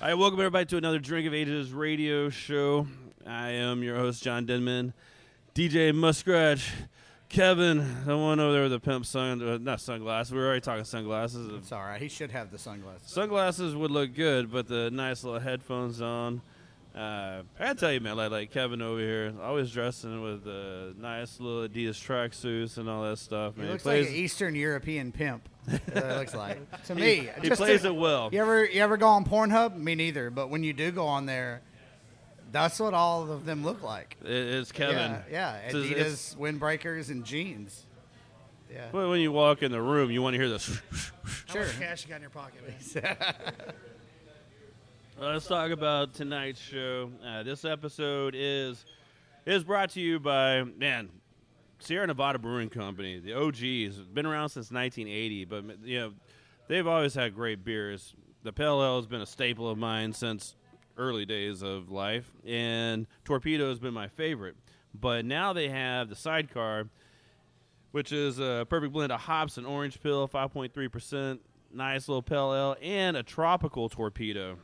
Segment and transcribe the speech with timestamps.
[0.00, 2.86] All right, welcome everybody to another Drink of Ages radio show.
[3.26, 4.94] I am your host, John Denman.
[5.54, 6.58] DJ Muskrat,
[7.28, 10.32] Kevin, the one over there with the pimp sun, uh, not sunglasses.
[10.32, 11.52] We were already talking sunglasses.
[11.52, 12.00] It's all right.
[12.00, 13.10] He should have the sunglasses.
[13.10, 16.40] Sunglasses would look good, but the nice little headphones on.
[16.96, 20.94] Uh, I gotta tell you, man, like, like Kevin over here, always dressing with uh,
[20.98, 23.54] nice little Adidas tracksuits and all that stuff.
[23.54, 25.46] He Man, looks plays, like an Eastern European pimp.
[25.66, 27.28] That's what it looks like to me.
[27.40, 28.30] he just plays to- it well.
[28.32, 29.76] You ever you ever go on Pornhub?
[29.76, 30.30] Me neither.
[30.30, 31.62] But when you do go on there,
[32.52, 34.16] that's what all of them look like.
[34.24, 34.96] It's Kevin.
[34.96, 35.56] Yeah, yeah.
[35.68, 37.86] It's- Adidas it's- windbreakers and jeans.
[38.72, 40.80] Yeah, But when you walk in the room, you want to hear this.
[41.48, 41.62] How sure.
[41.66, 42.62] much cash you got in your pocket,
[42.94, 43.16] man?
[45.20, 47.10] Let's talk about tonight's show.
[47.24, 48.84] Uh, this episode is
[49.44, 51.10] is brought to you by man
[51.80, 53.96] Sierra Nevada Brewing Company, the OGs.
[54.12, 56.12] Been around since 1980, but you know
[56.68, 58.14] they've always had great beers.
[58.42, 60.56] The Pale Ale has been a staple of mine since
[60.96, 64.56] early days of life, and Torpedo has been my favorite.
[64.98, 66.88] But now they have the Sidecar,
[67.92, 71.38] which is a perfect blend of hops and orange pill, 5.3%,
[71.72, 74.56] nice little pale ale, and a tropical torpedo.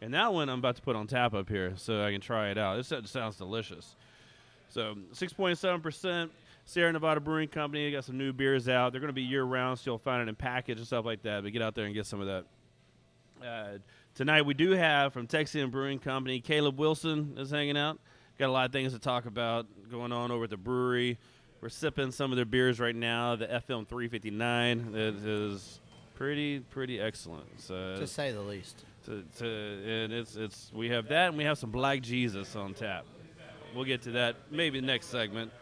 [0.00, 2.50] And that one I'm about to put on tap up here so I can try
[2.50, 2.76] it out.
[2.76, 3.96] This sounds delicious.
[4.68, 6.30] So 6.7%,
[6.64, 7.84] Sierra Nevada Brewing Company.
[7.84, 8.92] They got some new beers out.
[8.92, 11.22] They're going to be year round, so you'll find it in package and stuff like
[11.22, 11.42] that.
[11.42, 12.44] But get out there and get some of that.
[13.44, 13.78] Uh,
[14.14, 17.98] tonight we do have from Texian Brewing Company, Caleb Wilson is hanging out.
[18.38, 21.18] Got a lot of things to talk about going on over at the brewery.
[21.60, 23.36] We're sipping some of their beers right now.
[23.36, 25.80] The FM 359 that is
[26.14, 27.46] pretty pretty excellent.
[27.60, 28.84] So to say the least.
[29.06, 32.74] to, to and it's it's we have that and we have some Black Jesus on
[32.74, 33.04] tap.
[33.74, 35.52] We'll get to that maybe next segment,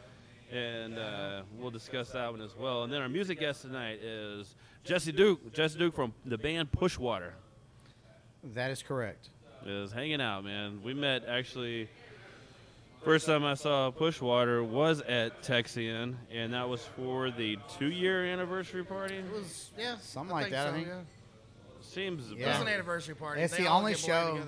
[0.53, 2.83] and uh, we'll discuss that one as well.
[2.85, 4.55] And then our music guest tonight is
[4.85, 5.53] Jesse Duke.
[5.53, 7.33] Jesse Duke from the band Pushwater
[8.55, 9.29] That is correct.
[9.65, 10.81] is hanging out, man.
[10.85, 11.89] We met actually.
[13.05, 18.85] First time I saw Pushwater was at Texian, and that was for the two-year anniversary
[18.85, 19.17] party.
[19.17, 20.87] It was, yeah, Something like that, I think.
[20.87, 21.01] yeah.
[21.81, 23.43] Seems It was an anniversary party.
[23.43, 24.39] It's They the only show-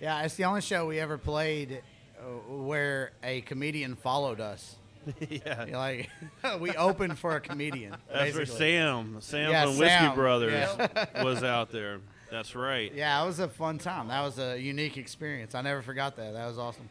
[0.00, 1.82] Yeah, it's the only show we ever played
[2.18, 2.22] uh,
[2.54, 4.76] where a comedian followed us.
[5.30, 5.66] yeah.
[5.72, 6.10] Like
[6.60, 7.96] we opened for a comedian.
[8.12, 8.58] That's where basically.
[8.72, 10.14] Sam, Sam Yeah, from Whiskey Sam.
[10.14, 10.68] Brothers,
[11.22, 11.98] was out there.
[12.30, 12.92] That's right.
[12.94, 14.08] Yeah, it was a fun time.
[14.08, 15.54] That was a unique experience.
[15.54, 16.32] I never forgot that.
[16.32, 16.88] That was awesome.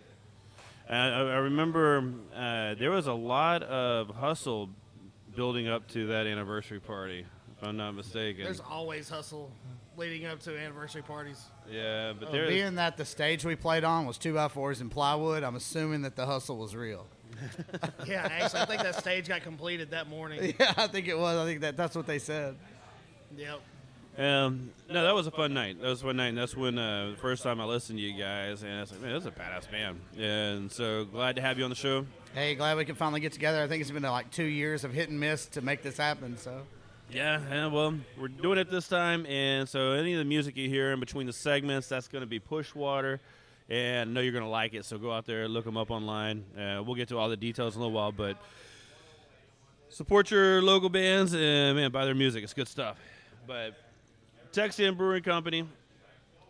[0.89, 4.69] I, I I remember uh, there was a lot of hustle
[5.35, 7.25] building up to that anniversary party,
[7.57, 8.43] if I'm not mistaken.
[8.43, 9.51] There's always hustle
[9.97, 11.41] leading up to anniversary parties.
[11.71, 14.89] yeah, but Uh, being that the stage we played on was two by fours and
[14.91, 17.07] plywood, I'm assuming that the hustle was real.
[18.07, 20.53] Yeah, actually, I think that stage got completed that morning.
[20.59, 21.37] Yeah, I think it was.
[21.37, 22.55] I think that that's what they said.
[23.37, 23.61] Yep.
[24.17, 25.79] Um, no, that was a fun night.
[25.81, 26.27] That was a fun night.
[26.27, 28.91] And that's when uh, the first time I listened to you guys, and I was
[28.91, 29.99] like, man, that's a badass band.
[30.19, 32.05] And so glad to have you on the show.
[32.33, 33.61] Hey, glad we can finally get together.
[33.61, 35.97] I think it's been uh, like two years of hit and miss to make this
[35.97, 36.37] happen.
[36.37, 36.61] So
[37.09, 40.67] Yeah, yeah, well, we're doing it this time, and so any of the music you
[40.69, 43.19] hear in between the segments, that's going to be Pushwater,
[43.71, 44.83] and I know you're going to like it.
[44.83, 46.43] So go out there, look them up online.
[46.57, 48.37] Uh, we'll get to all the details in a little while, but
[49.87, 52.43] support your local bands and man, buy their music.
[52.43, 52.97] It's good stuff.
[53.47, 53.75] But
[54.51, 55.65] Texian Brewing Company,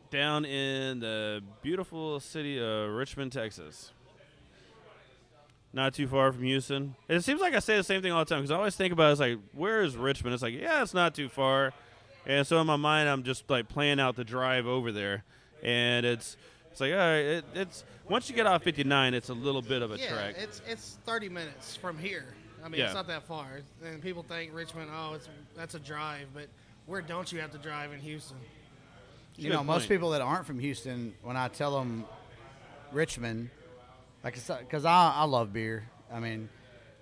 [0.09, 3.91] down in the beautiful city of Richmond, Texas.
[5.73, 6.95] Not too far from Houston.
[7.07, 8.75] And it seems like I say the same thing all the time because I always
[8.75, 10.33] think about it, it's like, where is Richmond?
[10.33, 11.71] It's like, yeah, it's not too far.
[12.25, 15.23] And so in my mind, I'm just like playing out the drive over there,
[15.63, 16.35] and it's
[16.71, 19.81] it's like, all right, it, it's once you get off 59, it's a little bit
[19.81, 20.35] of a yeah, trek.
[20.37, 22.25] it's it's 30 minutes from here.
[22.63, 22.85] I mean, Yeah.
[22.85, 23.47] it's not that far.
[23.83, 26.47] And people think Richmond, oh, it's that's a drive, but
[26.85, 28.37] where don't you have to drive in Houston?
[29.37, 32.05] you Good know, most people that aren't from Houston, when I tell them
[32.91, 33.49] Richmond,
[34.23, 35.87] like, because I, I love beer.
[36.13, 36.49] I mean,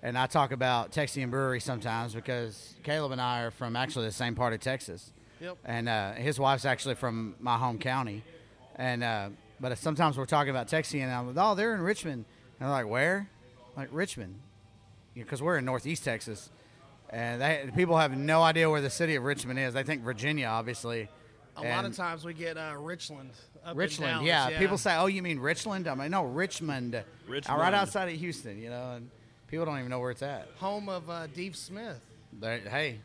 [0.02, 4.12] and I talk about Texian Brewery sometimes because Caleb and I are from actually the
[4.12, 5.12] same part of Texas.
[5.40, 5.58] Yep.
[5.64, 8.22] And uh, his wife's actually from my home county.
[8.76, 9.28] And uh,
[9.60, 12.24] but sometimes we're talking about Texian, and I'm like, oh, they're in Richmond.
[12.58, 13.28] And they're like, where?
[13.76, 14.34] Like Richmond,
[15.14, 16.50] because we're in Northeast Texas.
[17.10, 19.74] and they, people have no idea where the city of Richmond is.
[19.74, 21.08] They think Virginia, obviously.
[21.56, 23.30] A lot of times we get uh, Richland.
[23.64, 24.58] Up in Richland, Dallas, yeah.
[24.58, 27.60] People say, "Oh, you mean Richland?" I'm like, "No, Richmond, Uh, Richmond.
[27.60, 29.10] right outside of Houston." You know, and
[29.48, 30.48] people don't even know where it's at.
[30.56, 32.00] home of uh, Dave Smith.
[32.32, 33.00] There, hey,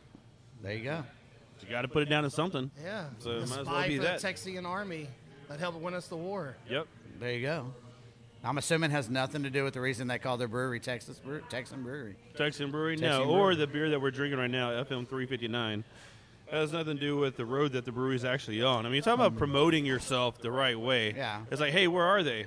[0.62, 1.02] there you go.
[1.62, 2.70] You got to put it down to something.
[2.82, 4.20] Yeah, So it the might as well be for that.
[4.20, 5.08] the Texian army
[5.48, 6.56] that helped win us the war.
[6.68, 6.86] Yep.
[7.20, 7.72] There you go.
[8.44, 11.18] I'm assuming it has nothing to do with the reason they call their brewery Texas
[11.18, 12.14] Brew- Texan Brewery.
[12.36, 12.96] Texan Brewery?
[12.96, 13.30] Texan no.
[13.34, 15.82] Or the beer that we're drinking right now, FM 359.
[16.52, 18.86] Has nothing to do with the road that the brewery's actually on.
[18.86, 21.12] I mean, you talk about promoting yourself the right way.
[21.16, 21.40] Yeah.
[21.50, 22.46] It's like, hey, where are they?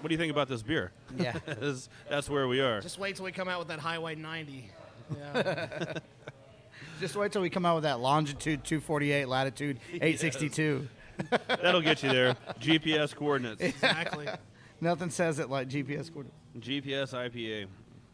[0.00, 0.92] What do you think about this beer?
[1.16, 1.32] Yeah.
[1.46, 2.80] that's, that's where we are.
[2.80, 4.70] Just wait till we come out with that Highway 90.
[5.16, 5.94] Yeah.
[7.00, 10.88] Just wait till we come out with that longitude 248, latitude 862.
[11.48, 12.36] That'll get you there.
[12.60, 13.60] GPS coordinates.
[13.62, 14.26] exactly.
[14.80, 16.36] Nothing says it like GPS coordinates.
[16.60, 17.66] GPS IPA.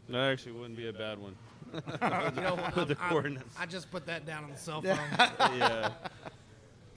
[0.09, 1.35] That actually wouldn't be a bad one.
[1.73, 3.55] You know, With the I- I- coordinates.
[3.57, 4.97] I just put that down on the cell phone.
[5.57, 5.91] yeah.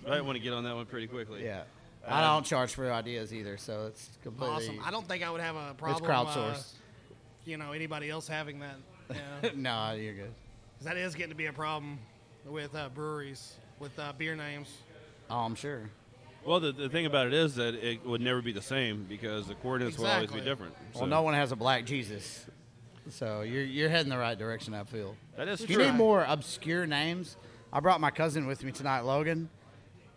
[0.08, 1.44] I want to get on that one pretty quickly.
[1.44, 1.62] Yeah.
[2.06, 4.54] I don't charge for ideas either, so it's completely.
[4.56, 4.80] awesome.
[4.84, 6.04] I don't think I would have a problem.
[6.04, 6.06] It's
[6.36, 6.74] crowdsourced.
[6.74, 7.14] Uh,
[7.46, 8.76] you know, anybody else having that.
[9.10, 9.50] Yeah.
[9.54, 10.34] no, you're good.
[10.78, 11.98] 'Cause that is getting to be a problem
[12.44, 14.76] with uh, breweries with uh, beer names.
[15.30, 15.90] Oh, I'm sure.
[16.44, 19.46] Well, the, the thing about it is that it would never be the same because
[19.46, 20.50] the coordinates will always be Exactly.
[20.50, 20.74] different.
[20.94, 22.44] Well, no one has a black Jesus,
[23.08, 24.74] so you're you're heading the right direction.
[24.74, 25.16] I feel.
[25.36, 25.76] That is true.
[25.76, 27.36] You need more obscure names.
[27.72, 29.48] I brought my cousin with me tonight, Logan,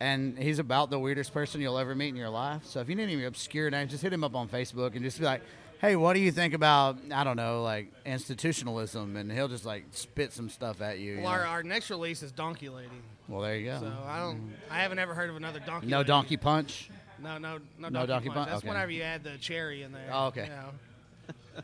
[0.01, 2.65] and he's about the weirdest person you'll ever meet in your life.
[2.65, 5.18] So if you need any obscure names, just hit him up on Facebook and just
[5.19, 5.42] be like,
[5.79, 9.85] "Hey, what do you think about I don't know, like institutionalism?" And he'll just like
[9.91, 11.13] spit some stuff at you.
[11.15, 11.50] you Well, our, know?
[11.50, 12.89] our next release is Donkey Lady.
[13.27, 13.79] well, there you go.
[13.79, 14.53] So I don't.
[14.69, 15.88] I haven't ever heard of another Donkey.
[15.88, 16.07] no Lady.
[16.07, 16.89] donkey punch.
[17.19, 17.89] No, no, no.
[17.89, 18.35] No Donkey, Donkey Punch.
[18.35, 18.47] Punch?
[18.50, 18.68] That's Okay.
[18.69, 20.09] whenever you add the cherry in there.
[20.12, 20.44] Oh, okay.
[20.44, 21.63] You know.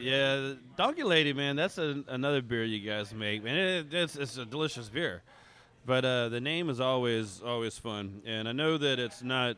[0.00, 3.56] Yeah, Donkey Lady, man, that's a, another beer you guys make, man.
[3.56, 5.22] It, it's, it's a delicious beer,
[5.86, 9.56] but uh, the name is always always fun, and I know that it's not.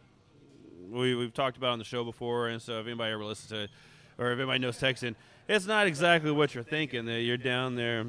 [0.91, 3.63] We we've talked about on the show before, and so if anybody ever listens to
[3.65, 3.71] it,
[4.19, 5.15] or if anybody knows Texan,
[5.49, 7.05] it's not exactly what you're thinking.
[7.07, 8.05] That you're down there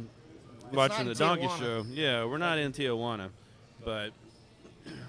[0.74, 1.60] watching the Donkey Tijuana.
[1.60, 1.86] Show.
[1.90, 3.30] Yeah, we're not in Tijuana,
[3.86, 4.12] but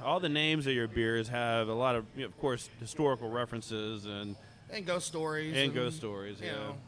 [0.05, 3.31] all the names of your beers have a lot of, you know, of course, historical
[3.31, 4.37] references and
[4.71, 5.57] And ghost stories.
[5.57, 6.41] and ghost stories.
[6.41, 6.53] You Yeah.
[6.53, 6.79] know,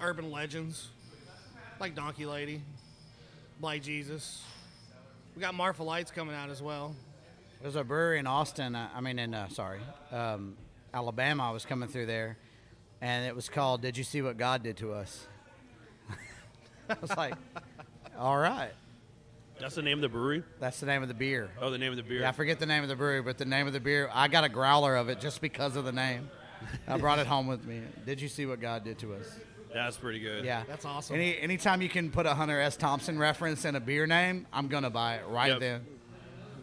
[0.00, 0.88] urban legends,
[1.80, 2.62] like Donkey Lady,
[3.60, 4.42] Black Jesus.
[5.34, 6.94] We got Marfa Lights coming out as well.
[7.64, 8.74] There's a brewery in Austin.
[8.74, 9.80] uh, I mean, in uh, sorry,
[10.12, 10.54] um,
[10.92, 11.44] Alabama.
[11.44, 12.36] I was coming through there,
[13.00, 15.26] and it was called "Did You See What God Did to Us?"
[16.90, 17.32] I was like,
[18.18, 18.68] "All right,
[19.58, 20.42] That's the name of the brewery.
[20.60, 22.20] that's the name of the beer." Oh, the name of the beer.
[22.20, 24.10] Yeah, I forget the name of the brewery, but the name of the beer.
[24.12, 26.28] I got a growler of it just because of the name.
[26.86, 27.80] I brought it home with me.
[28.04, 29.38] Did you see what God did to us?
[29.72, 30.44] That's pretty good.
[30.44, 31.16] Yeah, That's awesome.
[31.16, 32.76] Any anytime you can put a Hunter S.
[32.76, 35.60] Thompson reference in a beer name, I'm gonna buy it right Yep.
[35.60, 35.86] then.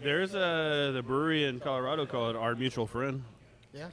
[0.01, 3.23] There's a the brewery in Colorado called Our Mutual Friend.
[3.73, 3.89] Yeah.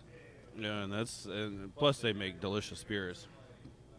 [0.59, 3.27] Yeah, and that's and plus they make delicious beers.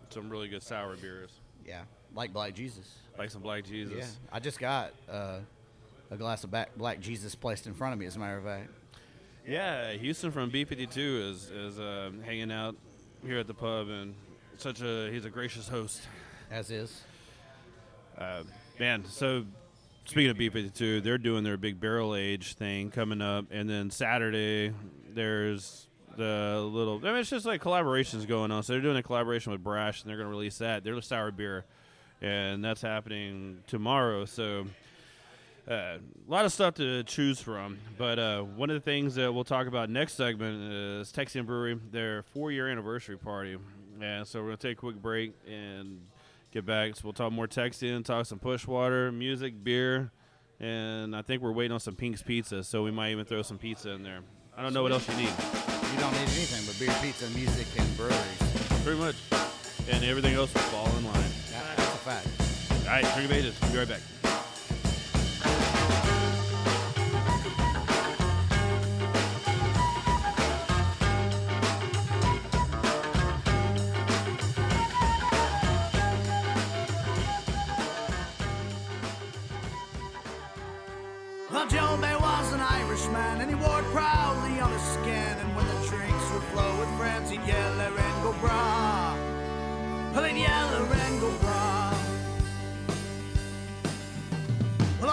[0.09, 1.29] Some really good sour beers,
[1.65, 1.83] Yeah,
[2.15, 2.87] like Black Jesus.
[3.17, 3.95] like some Black Jesus.
[3.95, 5.39] Yeah, I just got uh,
[6.09, 8.07] a glass of Black Jesus placed in front of me.
[8.07, 8.71] As a matter of fact,
[9.47, 10.97] Yeah, Houston from B52
[11.31, 12.75] is is uh, hanging out
[13.23, 14.15] here at the pub, and
[14.57, 16.01] such a he's a gracious host.
[16.49, 17.01] as is.
[18.17, 18.43] Uh,
[18.79, 19.45] man, so
[20.09, 24.73] speaking of B52, they're doing their big barrel age thing coming up, and then Saturday
[25.13, 25.87] there's
[26.17, 26.97] the little.
[27.03, 28.63] I mean, it's just like collaborations going on.
[28.63, 30.83] So they're doing a collaboration with Brash, and they're going to release that.
[30.83, 31.65] They're the sour beer,
[32.21, 34.25] and that's happening tomorrow.
[34.25, 34.65] So.
[35.69, 39.31] Uh, a lot of stuff to choose from, but uh, one of the things that
[39.31, 43.55] we'll talk about next segment is Texian Brewery, their four-year anniversary party,
[44.01, 46.01] and so we're gonna take a quick break and
[46.51, 46.95] get back.
[46.95, 50.11] So we'll talk more Texian, talk some Pushwater, music, beer,
[50.59, 53.57] and I think we're waiting on some Pink's Pizza, so we might even throw some
[53.57, 54.19] pizza in there.
[54.57, 57.67] I don't know what else you need, You don't need anything but beer, pizza, music,
[57.79, 58.83] and breweries.
[58.83, 59.15] pretty much,
[59.89, 61.13] and everything else will fall in line.
[61.13, 62.27] That's a fact.
[62.87, 63.57] All right, drink of ages.
[63.61, 64.01] We'll be right back.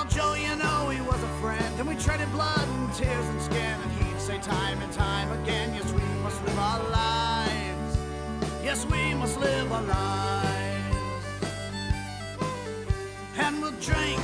[0.08, 3.58] Joe, you know he was a friend, and we traded blood and tears and skin,
[3.58, 7.98] and he'd say time and time again, yes, we must live our lives.
[8.64, 11.26] Yes, we must live our lives.
[13.36, 14.20] And we'll drink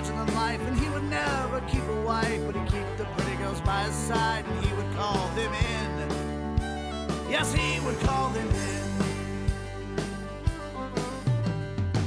[0.00, 3.36] larger than life, and he would never keep a wife, but he'd keep the pretty
[3.36, 6.08] girls by his side, and he would call them in.
[7.30, 8.80] Yes, he would call them in.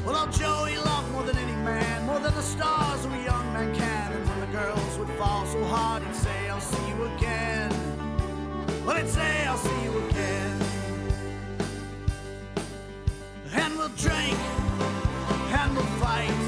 [0.04, 3.24] Well, old Joe, he loved more than any man, more than the stars of a
[3.24, 4.12] young man can.
[4.12, 7.72] And when the girls would fall so hard, he'd say, I'll see you again.
[8.86, 10.62] Well, he'd say, I'll see you again.
[13.54, 14.38] And we'll drink,
[15.60, 16.43] and we'll fight,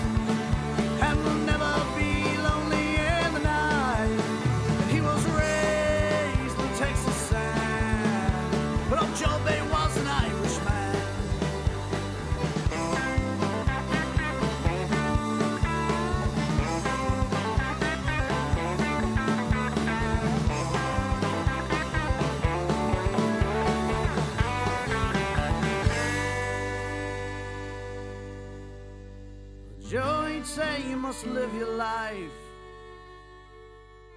[30.55, 32.39] say you must live your life.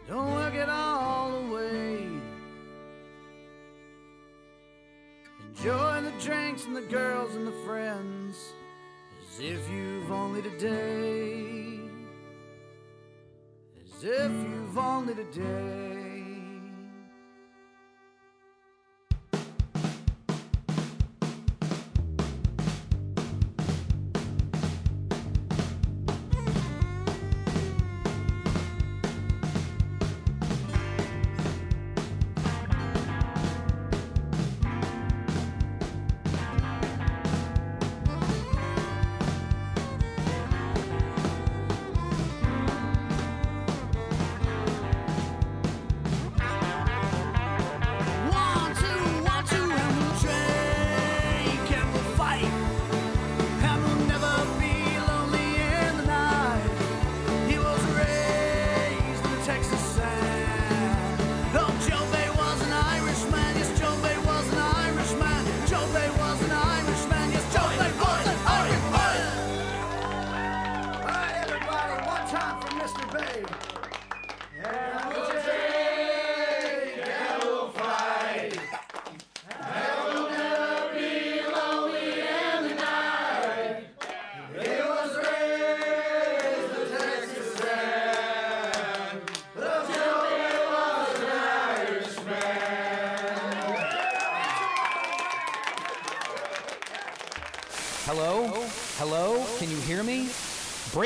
[0.07, 2.07] Don't work it all away.
[5.49, 8.53] Enjoy the drinks and the girls and the friends
[9.21, 11.81] as if you've only today.
[13.83, 16.08] As if you've only today.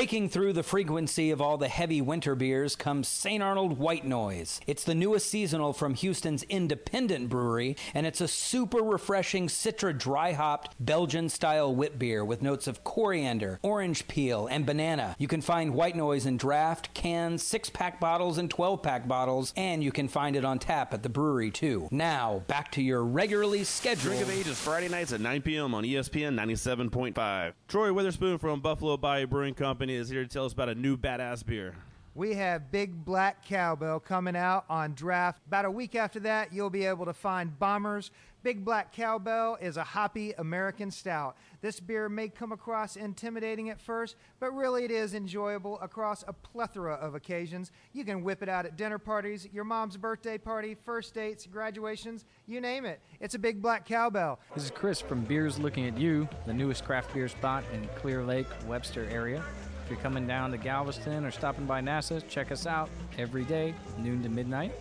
[0.03, 3.41] Breaking through the frequency of all the heavy winter beers comes St.
[3.41, 4.59] Arnold White Noise.
[4.67, 10.33] It's the newest seasonal from Houston's independent brewery, and it's a super refreshing Citra dry
[10.33, 15.15] hopped Belgian style wit beer with notes of coriander, orange peel, and banana.
[15.19, 19.53] You can find White Noise in draft, cans, 6 pack bottles, and 12 pack bottles,
[19.55, 21.87] and you can find it on tap at the brewery too.
[21.91, 24.17] Now, back to your regularly scheduled.
[24.17, 25.73] Drink of Ages Friday nights at 9 p.m.
[25.73, 27.53] on ESPN 97.5.
[27.69, 30.97] Troy Witherspoon from Buffalo Bayou Brewing Company is here to tell us about a new
[30.97, 31.75] badass beer.
[32.15, 35.41] We have Big Black Cowbell coming out on draft.
[35.47, 38.11] About a week after that, you'll be able to find Bombers.
[38.43, 41.37] Big Black Cowbell is a hoppy American stout.
[41.61, 46.33] This beer may come across intimidating at first, but really it is enjoyable across a
[46.33, 47.71] plethora of occasions.
[47.93, 52.25] You can whip it out at dinner parties, your mom's birthday party, first dates, graduations,
[52.45, 52.99] you name it.
[53.21, 54.39] It's a Big Black Cowbell.
[54.53, 58.23] This is Chris from Beers Looking at You, the newest craft beer spot in Clear
[58.23, 59.41] Lake, Webster area.
[59.83, 63.75] If you're coming down to Galveston or stopping by NASA, check us out every day,
[63.97, 64.71] noon to midnight.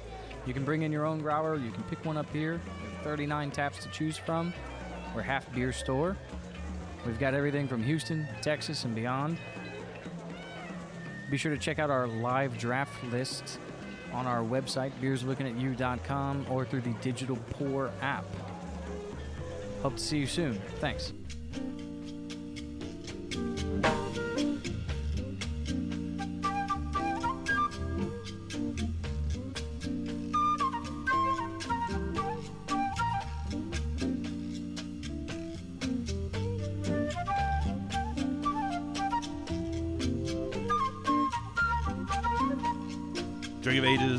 [0.47, 2.61] You can bring in your own growler, you can pick one up here.
[2.83, 4.53] We have 39 taps to choose from.
[5.15, 6.17] We're half beer store.
[7.05, 9.39] We've got everything from Houston, Texas, and beyond.
[11.31, 13.59] Be sure to check out our live draft list
[14.13, 18.27] on our website, beerslookingatyou.com, or through the Digital Pour app.
[19.83, 20.61] Hope to see you soon.
[20.79, 21.13] Thanks.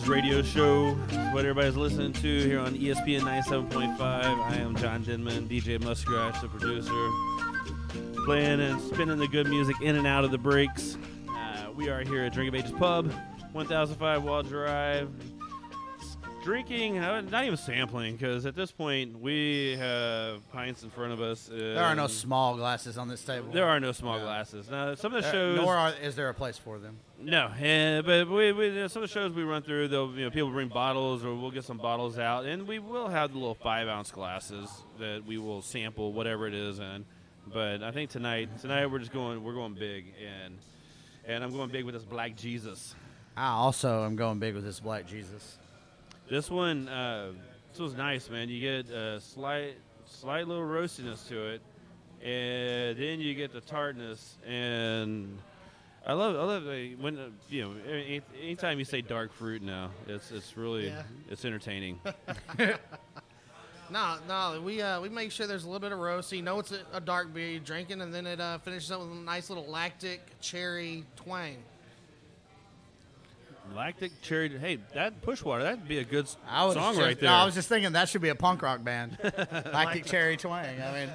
[0.07, 0.91] Radio show,
[1.31, 3.99] what everybody's listening to here on ESPN 97.5.
[4.01, 6.91] I am John Denman, DJ Muskrat, the producer.
[8.25, 10.97] playing and spinning the good music in and out of the breaks.
[11.29, 13.11] Uh, we are here at Drink of Ages Pub,
[13.53, 15.09] 1005 Waugh Drive.
[16.43, 21.21] Drinking, uh, not even sampling, because at this point we have pints in front of
[21.21, 21.49] us.
[21.51, 23.49] There are no small glasses on this table.
[23.53, 24.69] There are no small glasses.
[24.69, 25.57] Now, some of the There- shows.
[25.61, 26.97] nor are, is there a place for them.
[27.25, 27.49] No,
[28.05, 30.67] but we, we some of the shows we run through, they'll you know people bring
[30.67, 34.11] bottles or we'll get some bottles out, and we will have the little five ounce
[34.11, 37.05] glasses that we will sample whatever it is in.
[37.53, 40.57] But I think tonight tonight we're just going we're going big and
[41.25, 42.93] and I'm going big with this Black Jesus.
[43.37, 45.57] I also am going big with this Black Jesus.
[46.29, 47.31] This one uh,
[47.71, 48.49] this was nice, man.
[48.49, 49.75] You get a slight
[50.05, 51.61] slight little roastiness to it,
[52.21, 55.39] and then you get the tartness and.
[56.05, 57.73] I love, I love the- when uh, you know.
[57.89, 61.03] any- Anytime you say dark fruit now, it's it's really Yeah.
[61.29, 61.99] it's entertaining.
[63.89, 66.29] No, no, we uh, we make sure there's a little bit of roast.
[66.29, 68.91] So you know it's a, a dark beer you're drinking, and then it uh, finishes
[68.91, 71.57] up with a nice little lactic cherry twang.
[73.75, 74.49] Lactic cherry.
[74.57, 75.63] Hey, that pushwater.
[75.63, 77.29] That'd be a good s- I was song just, right there.
[77.29, 79.17] No, I was just thinking that should be a punk rock band.
[79.73, 80.81] Lactic Cherry Twang.
[80.81, 81.09] I mean,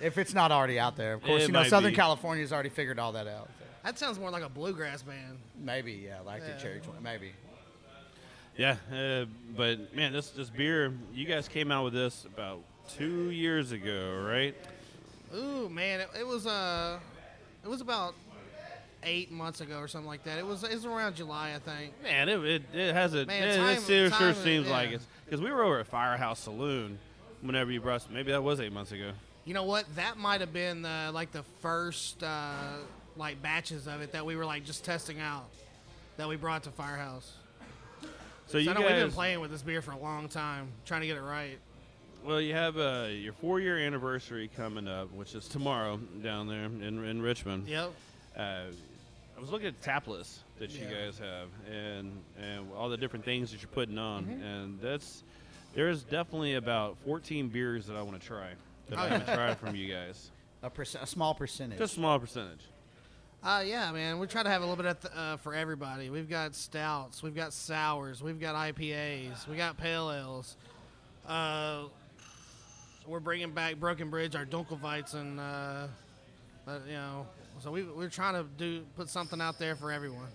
[0.00, 1.42] if it's not already out there, of course.
[1.42, 1.96] It you know, might Southern be.
[1.96, 3.48] California's already figured all that out.
[3.58, 5.38] so That sounds more like a bluegrass band.
[5.62, 6.62] maybe, yeah, Lactic Yeah.
[6.62, 7.02] Cherry Twang.
[7.02, 7.32] Maybe.
[8.56, 9.26] yeah, uh,
[9.56, 10.92] but man, this this beer.
[11.12, 12.60] You guys came out with this about
[12.96, 14.54] two years ago, right?
[15.34, 16.98] Ooh, man, it, it was uh,
[17.62, 18.14] it was about
[19.02, 20.38] eight months ago or something like that.
[20.38, 21.92] It was it was around July, I think.
[22.02, 23.26] Man, it, it, it has a.
[23.26, 24.96] Man, it, time- it sure, sure time- seems like yeah.
[24.96, 26.98] it because we were over at Firehouse Saloon.
[27.42, 29.10] Whenever you brought, maybe that was eight months ago.
[29.44, 29.84] You know what?
[29.96, 32.54] That might have been the, like the first uh,
[33.16, 35.46] like batches of it that we were like just testing out
[36.16, 37.32] that we brought to Firehouse.
[38.46, 41.00] So you I know we've been playing with this beer for a long time, trying
[41.00, 41.58] to get it right.
[42.24, 46.82] well, you have uh, your four-year anniversary coming up, which is tomorrow down there in,
[47.04, 47.66] in Richmond.
[47.68, 47.92] Yep.
[48.36, 48.40] uh,
[49.36, 51.06] I was looking at the tap list that you Yeah.
[51.06, 54.42] guys have and and all the different things that you're putting on, Mm-hmm.
[54.44, 55.24] and that's
[55.74, 58.50] there's definitely about 14 beers that I want to try
[58.90, 60.30] that I Oh, haven't tried from you guys.
[60.62, 61.78] A, perc- a small percentage.
[61.78, 62.60] Just a small percentage.
[63.44, 64.18] Uh, yeah, man.
[64.18, 66.08] We try to have a little bit of th- uh, for everybody.
[66.08, 70.56] We've got stouts, we've got sours, we've got IPAs, we got pale ales.
[71.28, 71.84] Uh,
[73.06, 75.38] we're bringing back Broken Bridge, our Dunkelweizen.
[75.38, 75.88] Uh,
[76.86, 77.26] you know,
[77.60, 80.28] so we, we're trying to do put something out there for everyone.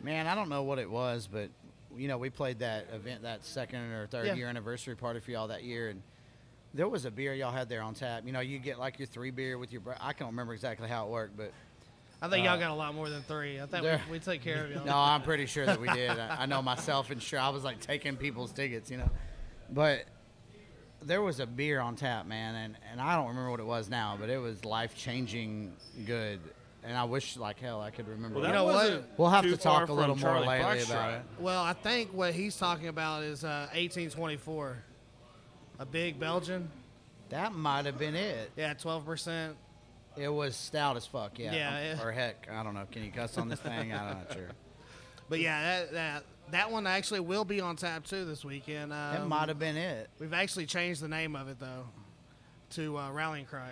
[0.00, 1.48] Man, I don't know what it was, but
[1.96, 4.34] you know, we played that event, that second or third Yeah.
[4.34, 6.00] year anniversary party for y'all that year, and
[6.74, 8.22] there was a beer y'all had there on tap.
[8.24, 9.82] You know, you get like your three beer with your.
[10.00, 11.50] I can't remember exactly how it worked, but
[12.22, 13.56] I think Uh, y'all got a lot more than three.
[13.60, 14.84] I think there- we, we take care of y'all.
[14.84, 16.10] no, I'm pretty sure that we did.
[16.10, 19.08] I, I know myself and sure I was like taking people's tickets, you know,
[19.70, 20.04] but
[21.02, 23.88] there was a beer on tap, man, and and I don't remember what it was
[23.88, 25.72] now, but it was life changing
[26.04, 26.40] good.
[26.82, 28.36] And I wish, like hell, I could remember.
[28.36, 28.74] Well, that it know what?
[28.74, 30.90] wasn't We'll have too to talk far a from little more Charlie lately Foxtrot.
[30.90, 31.22] about it.
[31.38, 34.78] Well, I think what he's talking about is uh, 1824,
[35.78, 36.70] a big Belgian.
[37.28, 38.50] That might have been it.
[38.56, 39.56] Yeah, 12 percent.
[40.16, 41.52] It was stout as fuck, yeah.
[41.54, 42.02] Yeah, yeah.
[42.02, 42.86] Or heck, I don't know.
[42.90, 43.92] Can you cuss on this thing?
[43.92, 44.48] I'm not sure.
[45.28, 48.92] But yeah, that, that that one actually will be on tap too this weekend.
[48.92, 50.10] Um, It might have been it.
[50.18, 51.84] We've actually changed the name of it though
[52.70, 53.70] to uh, Rallying Cry.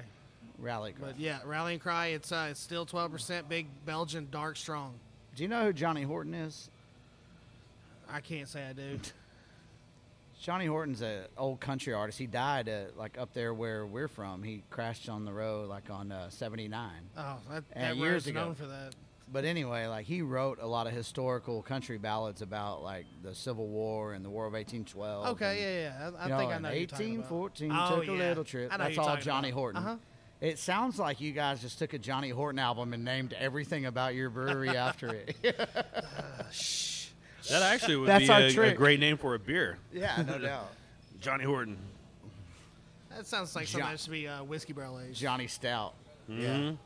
[0.61, 1.07] Rally Cry.
[1.09, 2.09] But yeah, Rallying Cry.
[2.09, 4.95] It's uh, it's still 12% big Belgian dark strong.
[5.35, 6.71] Do you know who Johnny Horton is?
[8.09, 9.01] I can't say I do.
[10.41, 12.19] Johnny Horton's an old country artist.
[12.19, 14.43] He died uh, like up there where we're from.
[14.43, 16.91] He crashed on the road like on uh, 79.
[17.17, 18.45] Oh, that, that years ago.
[18.45, 18.95] known for that.
[19.31, 23.67] But anyway, like he wrote a lot of historical country ballads about like the Civil
[23.67, 25.27] War and the War of 1812.
[25.29, 26.19] Okay, and, yeah, yeah.
[26.19, 26.69] I, I you think I know.
[26.69, 27.01] in you're about.
[27.01, 28.71] 1814 Oh, took a little trip.
[28.71, 29.59] Know That's all Johnny about.
[29.59, 29.83] Horton.
[29.83, 29.97] Uh-huh.
[30.41, 34.15] It sounds like you guys just took a Johnny Horton album and named everything about
[34.15, 35.37] your brewery after it.
[37.51, 38.77] That actually would That's be our a, a trick.
[38.77, 39.79] great name for a beer.
[39.93, 40.71] yeah, no doubt.
[41.21, 41.77] Johnny Horton.
[43.11, 45.19] That sounds like something Jo- that should be uh, whiskey barrel aged.
[45.19, 45.95] Johnny Stout.
[46.31, 46.77] Mhm.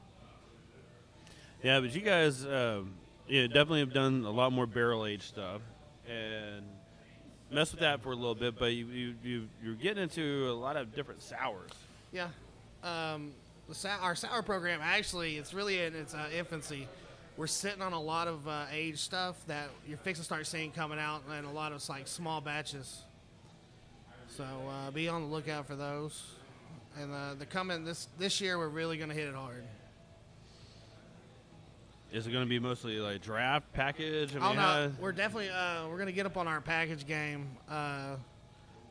[1.63, 2.93] Yeah, but you guys, um,
[3.29, 5.61] yeah, definitely have done a lot more barrel aged stuff,
[6.09, 6.65] and
[7.51, 8.59] messed with that for a little bit.
[8.59, 11.71] But you, you, you you're getting into a lot of different sours.
[12.13, 12.29] Yeah.
[12.83, 13.33] Um,
[13.69, 16.89] the sou- our sour program actually, it's really in its uh, infancy.
[17.37, 20.71] We're sitting on a lot of uh, aged stuff that you're fixing to start seeing
[20.71, 23.03] coming out, and a lot of like small batches.
[24.37, 26.23] So uh, be on the lookout for those.
[26.99, 28.59] And uh, they're coming this this year.
[28.59, 29.65] We're really going to hit it hard.
[32.13, 34.37] Is it going to be mostly like draft package?
[34.37, 37.07] I Oh mean, no, how- we're definitely uh, we're gonna get up on our package
[37.07, 38.17] game, uh,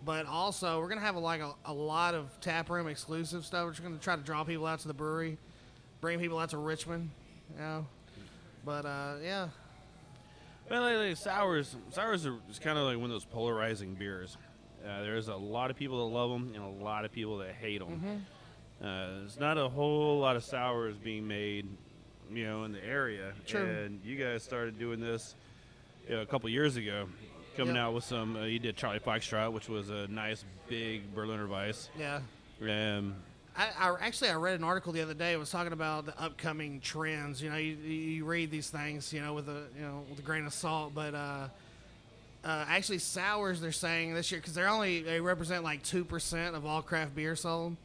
[0.04, 3.66] but also we're gonna have a, like a, a lot of tap room exclusive stuff.
[3.66, 5.38] We're just gonna try to draw people out to the brewery.
[6.02, 7.12] bring people out to Richmond.
[7.54, 7.86] You know,
[8.66, 9.48] but uh, yeah,
[10.70, 14.38] Well, like, like sours, sours are just kind of like one of those polarizing beers.
[14.86, 17.52] Uh, there's a lot of people that love them and a lot of people that
[17.54, 18.26] hate them.
[18.82, 18.86] Uh,
[19.20, 21.68] there's not a whole lot of sours being made,
[22.34, 23.32] you know, in the area.
[23.46, 23.62] True.
[23.64, 25.36] And you guys started doing this
[26.10, 27.08] you know, a couple years ago,
[27.56, 27.84] coming Yep.
[27.84, 28.36] out with some.
[28.38, 31.90] Uh, you did Charlie Foxtrot, which was a nice big Berliner Weiss.
[32.00, 32.22] yeah.
[32.62, 33.16] Um,
[33.58, 35.34] I, I actually I read an article the other day.
[35.34, 37.42] It was talking about the upcoming trends.
[37.42, 40.22] You know, you, you read these things, you know, with a you know with a
[40.22, 40.94] grain of salt.
[40.96, 41.48] But uh,
[42.44, 46.56] uh, actually, sours they're saying this year because they're only they represent like two percent
[46.56, 47.76] of all craft beer sold,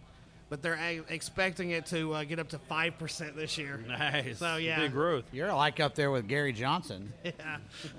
[0.49, 3.79] but they're a- expecting it to uh, get up to five percent this year.
[3.89, 4.39] nice.
[4.39, 4.79] So, yeah.
[4.81, 5.25] Big growth.
[5.33, 7.33] You're like up there with Gary Johnson, Yeah.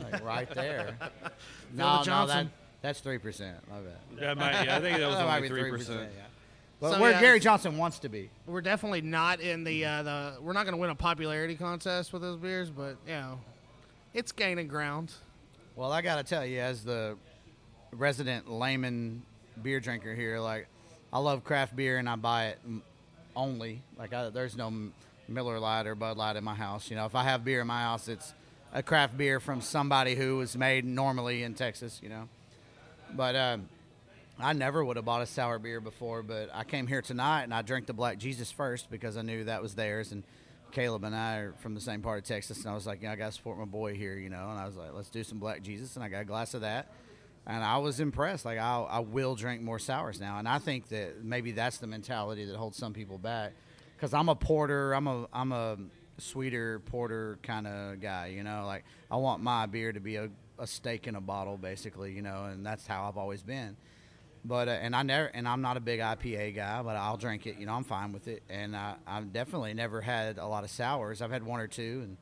[0.09, 0.95] like right there.
[1.21, 2.51] the no, no, that, Johnson.
[2.81, 3.57] that's three percent.
[3.69, 4.19] My bad.
[4.19, 6.09] That might, yeah, I think that was might only three percent.
[6.15, 6.23] Yeah.
[6.79, 8.29] But So, where yeah, Gary Johnson wants to be.
[8.45, 10.33] We're definitely not in the uh, the.
[10.41, 13.39] We're not going to win a popularity contest with those beers, but you know,
[14.13, 15.11] it's gaining ground.
[15.75, 17.17] Well, I got to tell you, as the
[17.91, 19.23] resident layman
[19.61, 20.67] beer drinker here, like
[21.11, 22.59] I love craft beer and I buy it
[23.35, 23.81] only.
[23.97, 24.91] Like I, there's no
[25.27, 26.89] Miller Lite or Bud Light in my house.
[26.89, 28.33] You know, if I have beer in my house, it's
[28.71, 31.99] a craft beer from somebody who was made normally in Texas.
[32.03, 32.29] You know,
[33.15, 33.69] but um,
[34.39, 36.23] I never would have bought a sour beer before.
[36.23, 39.45] But I came here tonight and I drank the Black Jesus first because I knew
[39.45, 40.23] that was theirs and.
[40.73, 43.13] Caleb and I are from the same part of Texas, and I was like, yeah,
[43.13, 44.49] I got to support my boy here, you know.
[44.49, 46.61] And I was like, let's do some Black Jesus, and I got a glass of
[46.61, 46.91] that,
[47.45, 48.43] and I was impressed.
[48.43, 51.87] Like, I, I will drink more sours now, and I think that maybe that's the
[51.87, 53.53] mentality that holds some people back.
[53.95, 55.77] Because I'm a porter, I'm a I'm a
[56.17, 58.65] sweeter porter kind of guy, you know.
[58.65, 62.21] Like, I want my beer to be a, a steak in a bottle, basically, you
[62.21, 63.77] know, and that's how I've always been.
[64.47, 67.45] But uh, and I never and I'm not a big IPA guy, but I'll drink
[67.45, 67.57] it.
[67.57, 68.43] You know, I'm fine with it.
[68.49, 71.21] And I, I've definitely never had a lot of sours.
[71.21, 72.17] I've had one or two, and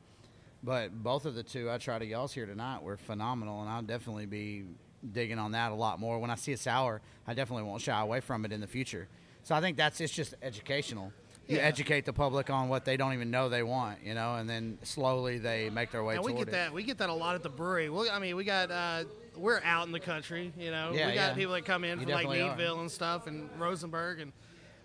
[0.64, 3.82] but both of the two I tried at y'all's here tonight were phenomenal, and I'll
[3.82, 4.64] definitely be
[5.12, 6.18] digging on that a lot more.
[6.18, 9.06] When I see a sour, I definitely won't shy away from it in the future.
[9.44, 11.12] So I think that's it's just educational.
[11.48, 11.62] You Yeah.
[11.62, 14.78] educate the public on what they don't even know they want, you know, and then
[14.82, 16.50] slowly they make their way And we get it.
[16.50, 17.88] that we get that a lot at the brewery.
[17.88, 19.04] Well, I mean, we got uh,
[19.36, 20.90] we're out in the country, you know.
[20.92, 21.34] Yeah, we got yeah.
[21.34, 22.28] people that come in You from like.
[22.28, 24.32] Needville and stuff, and Rosenberg, and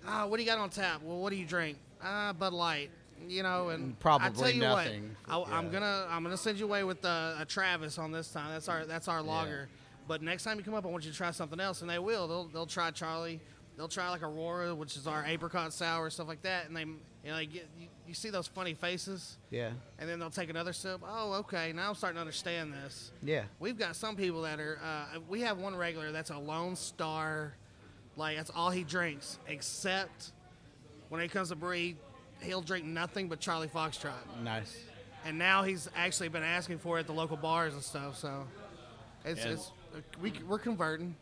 [0.06, 1.02] ah, what do you got on tap?
[1.02, 1.78] Well, what do you drink?
[2.04, 2.92] Ah, Bud Light.
[3.28, 5.16] You know, and probably I tell you nothing.
[5.26, 8.32] what, I, I'm gonna I'm gonna send you away with uh, a Travis on this
[8.32, 8.52] time.
[8.52, 9.68] That's our that's our lager.
[10.08, 12.00] But next time you come up, I want you to try something else, and they
[12.00, 12.28] will.
[12.28, 13.40] They'll they'll try Charlie.
[13.82, 17.00] They'll try like Aurora, which is our apricot sour, stuff like that, and they you
[17.26, 20.72] know they get you, you see those funny faces, yeah, and then they'll take another
[20.72, 21.02] sip.
[21.04, 23.12] Oh, okay, now I'm starting to understand this.
[23.24, 23.46] yeah.
[23.60, 24.80] We've got some people that are.
[24.86, 27.56] Uh, we have one regular that's a Lone Star,
[28.18, 30.32] like that's all he drinks, except
[31.10, 31.98] when it comes to breed,
[32.44, 34.12] he'll drink nothing but Charlie Foxtrot.
[34.44, 34.78] Nice.
[35.26, 38.16] And now he's actually been asking for it at the local bars and stuff.
[38.20, 38.46] So
[39.26, 39.54] it's, Yeah.
[39.54, 39.72] it's
[40.22, 41.16] we, we're converting.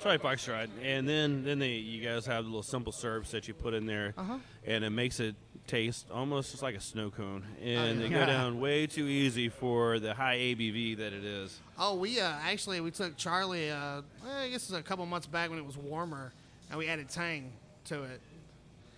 [0.00, 3.54] Try Foxtrot, and then then they, you guys have the little simple syrups that you
[3.54, 4.38] put in there, Uh-huh.
[4.66, 5.34] and it makes it
[5.66, 8.20] taste almost just like a snow cone, and they yeah.
[8.20, 11.58] go down way too easy for the high ABV that it is.
[11.78, 13.70] Oh, we uh, actually we took Charlie.
[13.70, 16.32] Uh, I guess it was a couple months back when it was warmer,
[16.70, 17.50] and we added Tang
[17.86, 18.20] to it.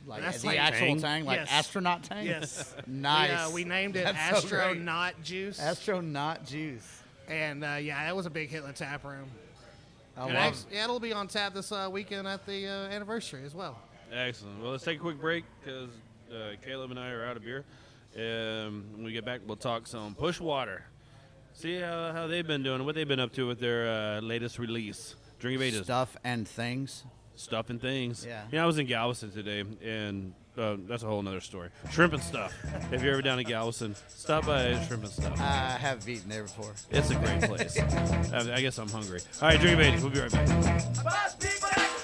[0.07, 1.01] Like That's the like- actual Tang?
[1.01, 1.49] tang, like Yes.
[1.51, 2.27] astronaut tang.
[2.27, 2.75] Yes.
[2.87, 3.29] nice.
[3.31, 4.61] We, uh, we named it That's so great.
[4.63, 5.61] Astronaut Juice.
[5.61, 7.03] Astronaut juice.
[7.29, 9.27] And uh, yeah, that was a big hit in the tap room.
[10.19, 10.43] I And love.
[10.53, 13.79] act- yeah, it'll be on tap this uh, weekend at the uh, anniversary as well.
[14.13, 14.61] Excellent.
[14.63, 15.91] Well, let's take a quick break because
[16.33, 17.65] uh, Caleb and I are out of beer.
[18.17, 20.83] Um, when we get back, we'll talk some Pushwater.
[21.53, 24.59] See how, how they've been doing, what they've been up to with their uh, latest
[24.59, 25.85] release, Drink of Ages.
[25.85, 27.05] Stuff and things.
[27.37, 28.25] stuff and things.
[28.27, 28.43] Yeah.
[28.51, 31.69] Yeah, I was in Galveston today, and uh, that's a whole nother story.
[31.91, 32.55] Shrimp and stuff.
[32.93, 35.41] if you're ever down in Galveston, stop by Shrimp and Stuff.
[35.41, 36.73] I have eaten there before.
[36.91, 37.79] It's a great place.
[37.79, 39.21] I, I guess I'm hungry.
[39.41, 40.03] All right, drink of ages.
[40.03, 41.98] We'll be right back.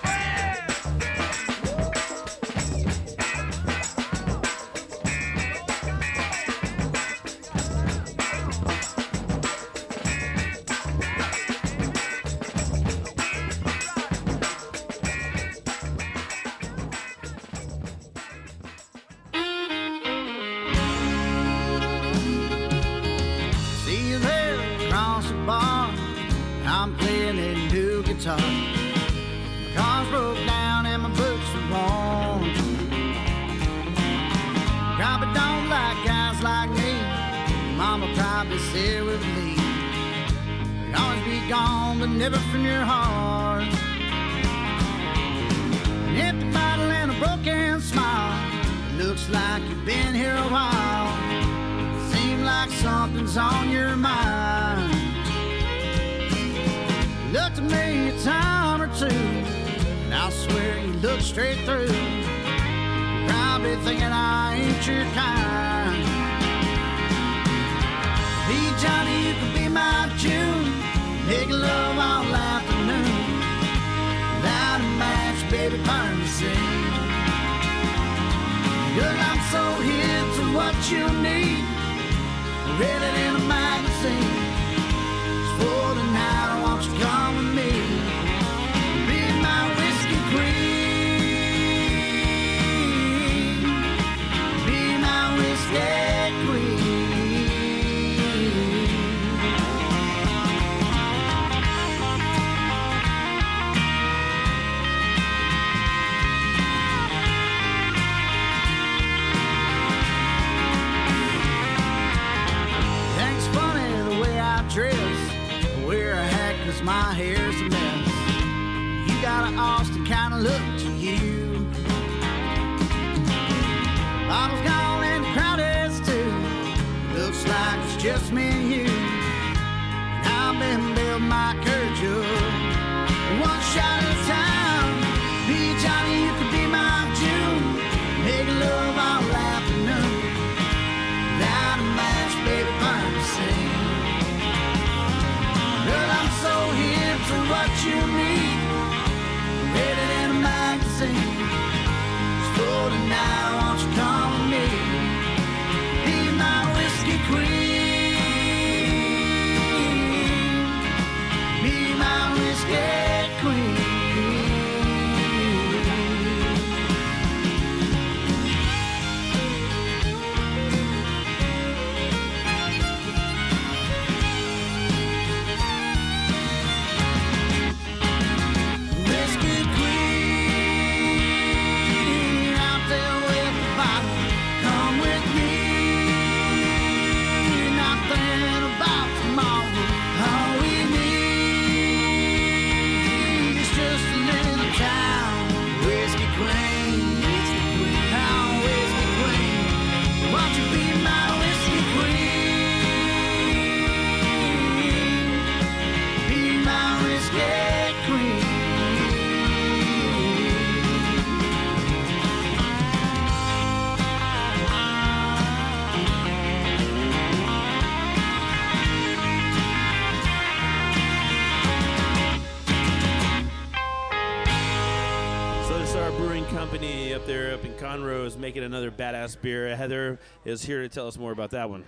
[228.45, 229.75] Making another badass beer.
[229.75, 231.83] Heather is here to tell us more about that one.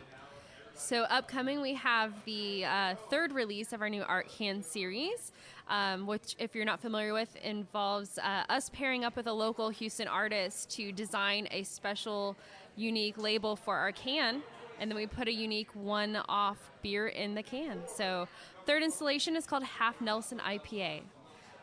[0.74, 5.32] So, upcoming, we have the uh, third release of our new Art Can series,
[5.68, 9.68] um, which, if you're not familiar with, involves uh, us pairing up with a local
[9.68, 12.34] Houston artist to design a special,
[12.74, 14.42] unique label for our can.
[14.80, 17.82] And then we put a unique one off beer in the can.
[17.86, 18.28] So,
[18.64, 21.02] third installation is called Half Nelson IPA.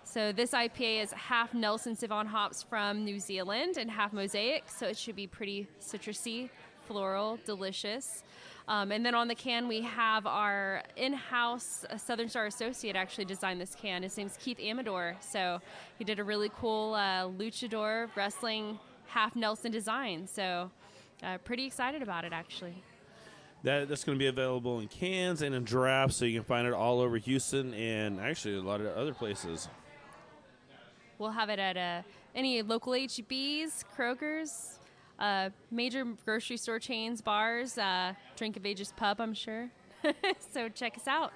[0.06, 4.88] So this IPA is half Nelson Sauvin hops from New Zealand and half Mosaic, so
[4.88, 6.50] it should be pretty citrusy,
[6.86, 8.24] floral, delicious.
[8.68, 13.26] Um, and then on the can, we have our in-house uh, Southern Star associate actually
[13.26, 14.04] designed this can.
[14.04, 15.18] His name's Keith Amador.
[15.20, 15.60] So
[15.98, 20.28] he did a really cool uh, luchador wrestling half Nelson design.
[20.28, 20.72] So
[21.24, 22.84] uh, pretty excited about it actually.
[23.64, 26.68] That, that's going to be available in cans and in drafts, so you can find
[26.68, 29.70] it all over Houston and actually a lot of other places.
[31.24, 32.02] We'll have it at uh,
[32.36, 34.78] any local HEBs, Kroger's,
[35.18, 39.70] uh, major grocery store chains, bars, uh, Drink of Ages Pub, I'm sure.
[40.54, 41.32] so check us out.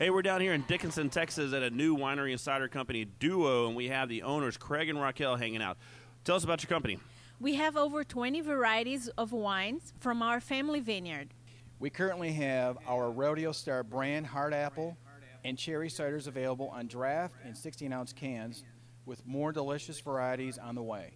[0.00, 3.68] Hey, we're down here in Dickinson, Texas at a new winery and cider company, Duo,
[3.68, 5.78] and we have the owners, Craig and Raquel, hanging out.
[6.24, 6.98] Tell us about your company.
[7.38, 11.34] We have over 20 varieties of wines from our family vineyard.
[11.78, 14.96] We currently have our Rodeo Star brand hard apple
[15.44, 18.64] and cherry ciders available on draft and 16 ounce cans
[19.08, 21.14] with more delicious varieties on the way.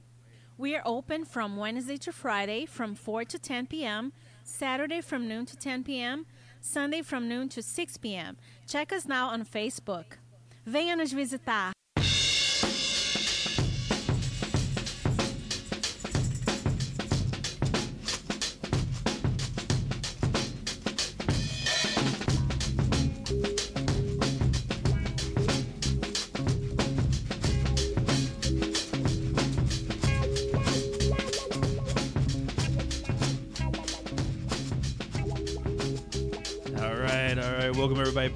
[0.59, 4.12] We are open from Wednesday to Friday from 4 to 10 p.m.,
[4.44, 6.26] Saturday from noon to 10 p.m.,
[6.61, 8.37] Sunday from noon to 6 p.m.
[8.66, 10.18] Check us now on Facebook.
[10.66, 11.72] Venha nos visitar.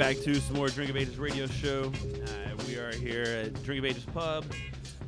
[0.07, 1.91] Back to some more Drink of Ages radio show.
[1.93, 4.45] Uh, we are here at Drink of Ages Pub,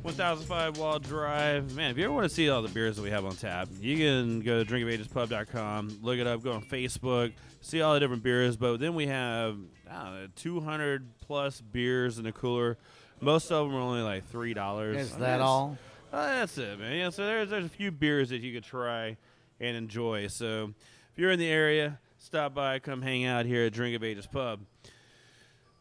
[0.01, 1.73] 1005 Waugh Drive.
[1.73, 3.69] Man, if you ever want to see all the beers that we have on tap,
[3.79, 7.31] you can go to drinkofagesPub.com, look it up, go on Facebook,
[7.61, 8.57] see all the different beers.
[8.57, 9.57] But then we have
[9.89, 12.77] I know, 200 plus beers in the cooler.
[13.21, 14.97] Most of them are only like three dollars.
[14.97, 15.77] Is that all?
[16.11, 16.97] Uh, that's it, man.
[16.97, 19.15] Yeah, so there's there's a few beers that you could try
[19.61, 20.27] and enjoy.
[20.27, 20.73] So
[21.13, 24.27] if you're in the area, stop by, come hang out here at Drink of Ages
[24.27, 24.59] Pub.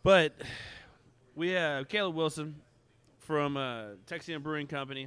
[0.08, 0.32] But
[1.36, 2.54] we have Caleb Wilson
[3.18, 5.06] from uh, Texian Brewing Company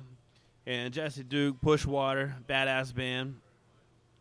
[0.67, 3.37] and Jesse Duke, Pushwater, badass band.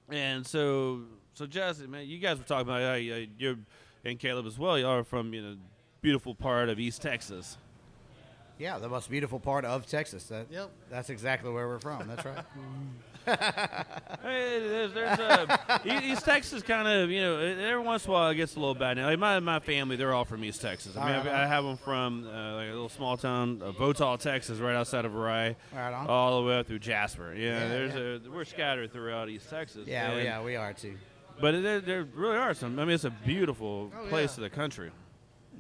[0.09, 1.03] And so,
[1.35, 3.59] so Jesse, man, you guys were talking about uh, you
[4.07, 4.79] and Caleb as well.
[4.79, 5.57] Y'all are from you know
[6.01, 7.59] beautiful part of East Texas.
[8.61, 10.25] Yeah, the most beautiful part of Texas.
[10.25, 10.71] That, Yep.
[10.91, 12.07] That's exactly where we're from.
[12.07, 12.45] That's right.
[14.23, 15.49] Hey, there's, there's
[15.87, 18.59] E- East Texas kind of, you know, every once in a while it gets a
[18.59, 18.97] little bad.
[18.97, 20.97] Now, like my, my family, they're all from East Texas.
[20.97, 21.35] I mean, All right.
[21.35, 24.75] I, I have them from uh, like a little small town, uh, Votaw, Texas, right
[24.75, 27.35] outside of Rye, Right all the way up through Jasper.
[27.35, 28.29] Yeah, Yeah, there's yeah.
[28.29, 29.87] A, we're scattered throughout East Texas.
[29.87, 30.97] yeah, and- yeah, we are too.
[31.41, 32.79] But there, there really are some.
[32.79, 34.45] I mean, it's a beautiful Oh, place yeah.
[34.45, 34.91] of the country.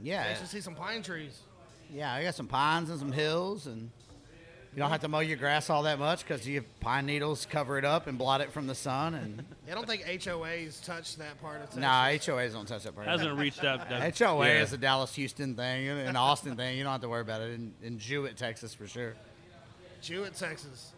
[0.02, 1.40] Yeah, You should see some pine trees.
[1.92, 2.12] Yeah.
[2.12, 3.90] I got some pines and some hills, and
[4.74, 7.46] you don't have to mow your grass all that much because you have pine needles
[7.50, 9.14] cover it up and blot it from the sun.
[9.14, 11.80] And I don't think HOAs touch that part of Texas.
[11.80, 13.06] nah, HOAs don't touch that part.
[13.06, 13.88] Hasn't reached out.
[13.88, 14.62] that- HOA yeah.
[14.62, 16.78] is a Dallas Houston thing, and an Austin thing.
[16.78, 17.54] You don't have to worry about it.
[17.54, 19.14] In, in Jewett, Texas, for sure.
[20.00, 20.92] Jewett, Texas.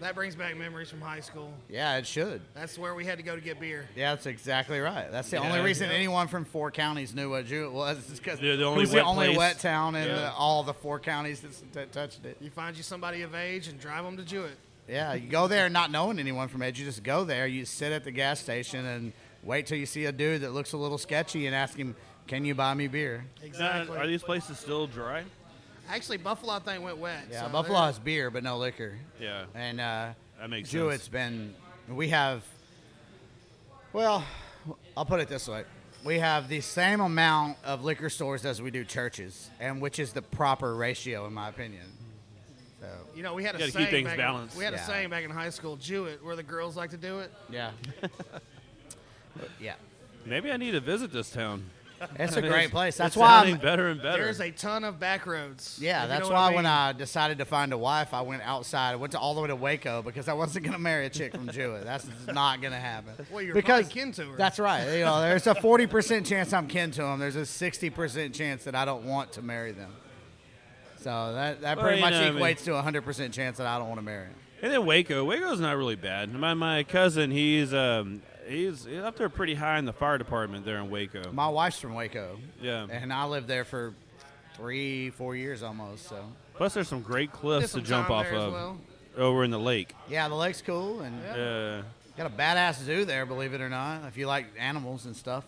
[0.00, 1.52] That brings back memories from high school.
[1.68, 2.40] Yeah, it should.
[2.54, 3.86] That's where we had to go to get beer.
[3.94, 5.10] Yeah, that's exactly right.
[5.12, 5.42] That's the Yeah.
[5.42, 5.96] only reason Yeah.
[5.96, 7.98] anyone from four counties knew what Jewett was.
[8.10, 9.38] Is because The- the it only was wet the only place.
[9.38, 10.14] wet town in Yeah.
[10.14, 12.38] the, all the four counties that, that touched it.
[12.40, 14.56] You find you somebody of age and drive them to Jewett.
[14.88, 16.78] Yeah, you go there not knowing anyone from Edge.
[16.80, 17.46] You just go there.
[17.46, 20.72] You sit at the gas station and wait till you see a dude that looks
[20.72, 21.94] a little sketchy and ask him,
[22.26, 23.96] "Can you buy me beer?" Exactly.
[23.98, 25.24] Are these places still dry?
[25.90, 27.24] Actually, Buffalo I think went wet.
[27.30, 28.94] Yeah, so Buffalo has beer but no liquor.
[29.20, 29.44] Yeah.
[29.54, 31.08] And uh, That makes Jewett's sense.
[31.08, 31.54] been.
[31.88, 32.44] We have.
[33.92, 34.24] Well,
[34.96, 35.64] I'll put it this way:
[36.04, 40.12] we have the same amount of liquor stores as we do churches, and which is
[40.12, 41.86] the proper ratio, in my opinion.
[42.80, 44.54] So You know, we had a You gotta keep saying things back balanced.
[44.54, 44.82] In, we had Yeah.
[44.84, 47.32] a saying back in high school, Jewett, where the girls like to do it.
[47.50, 47.72] yeah,
[49.60, 49.74] yeah,
[50.24, 51.64] Maybe I need to visit this town.
[52.18, 52.96] It's a great place.
[52.96, 54.24] That's it's why I'm, better and better.
[54.24, 55.78] There's a ton of back roads.
[55.80, 56.66] Yeah, that's why what I when.
[56.66, 58.92] I decided to find a wife, I went outside.
[58.92, 61.10] I went to all the way to Waco because I wasn't going to marry a
[61.10, 61.84] chick from Jewett.
[61.84, 63.12] That's not going to happen.
[63.30, 64.36] Well, you're because kin to her.
[64.36, 64.84] That's right.
[64.98, 67.20] You know, there's a 40% chance I'm kin to them.
[67.20, 69.92] There's a 60% chance that I don't want to marry them.
[70.98, 73.66] So that, that Well, pretty much know, I mean- equates to a 100% chance that
[73.66, 74.26] I don't want to marry.
[74.26, 74.34] him.
[74.62, 75.24] And then Waco.
[75.24, 76.32] Waco's not really bad.
[76.34, 80.64] My my cousin, he's um he's he's up there pretty high in the fire department
[80.64, 81.30] there in Waco.
[81.32, 82.38] My wife's from Waco.
[82.60, 82.86] Yeah.
[82.90, 83.94] And I lived there for
[84.56, 86.08] three, four years almost.
[86.08, 86.22] So
[86.54, 88.78] Plus, there's some great cliffs to jump off of well.
[89.16, 89.94] over in the lake.
[90.08, 91.82] yeah, the lake's cool and Yeah.
[92.16, 94.04] got a badass zoo there, believe it or not.
[94.06, 95.44] If you like animals and stuff.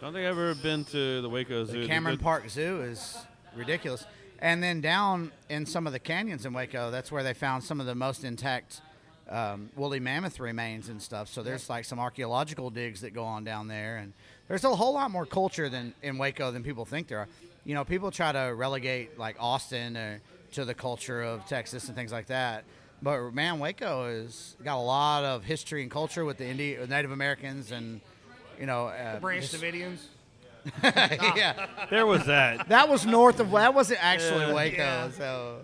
[0.00, 1.82] Don't think I've ever been to the Waco Zoo.
[1.82, 3.16] The Cameron Park Zoo is
[3.54, 4.04] ridiculous.
[4.40, 7.80] And then down in some of the canyons in Waco, that's where they found some
[7.80, 8.82] of the most intact
[9.28, 11.28] um, woolly mammoth remains and stuff.
[11.28, 14.12] So there's like some archaeological digs that go on down there, and
[14.48, 17.28] there's a whole lot more culture than in Waco than people think there are.
[17.64, 20.18] You know, people try to relegate like Austin uh,
[20.52, 22.64] to the culture of Texas and things like that.
[23.02, 27.10] But man, Waco has got a lot of history and culture with the Indi- Native
[27.10, 28.00] Americans and
[28.60, 29.98] you know uh, Branch just- Davidians.
[30.82, 31.66] yeah.
[31.90, 32.68] There was that.
[32.70, 33.50] That was north of.
[33.52, 34.52] That wasn't actually Yeah.
[34.54, 34.76] Waco.
[34.76, 35.10] Yeah.
[35.10, 35.58] So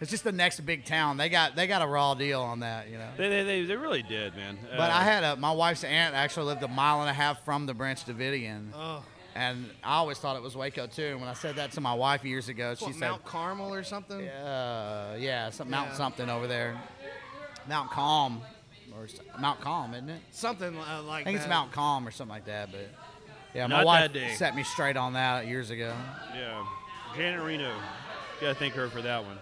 [0.00, 1.16] it's just the next big town.
[1.16, 3.08] They got they got a raw deal on that, you know.
[3.16, 4.58] They, they, they, they really did, man.
[4.76, 7.44] But Uh, I had a my wife's aunt actually lived a mile and a half
[7.44, 9.02] from the Branch Davidian, Oh,
[9.34, 11.04] and I always thought it was Waco too.
[11.12, 13.72] And when I said that to my wife years ago, she what, said, Mount Carmel
[13.72, 14.28] or something?
[14.28, 15.96] uh, "Yeah, some Mount Yeah.
[15.96, 16.76] something over there,
[17.68, 18.42] Mount Calm,
[18.94, 19.08] or
[19.40, 20.20] Mount Calm, isn't it?
[20.32, 21.48] Something uh, like I think it's.
[21.48, 22.88] Mount Calm or something like that." But
[23.54, 24.34] yeah, my Not wife that day.
[24.34, 25.94] set me straight on that years ago.
[26.34, 26.64] Yeah,
[27.16, 27.72] Janet Reno.
[28.40, 29.38] Gotta thank her for that one.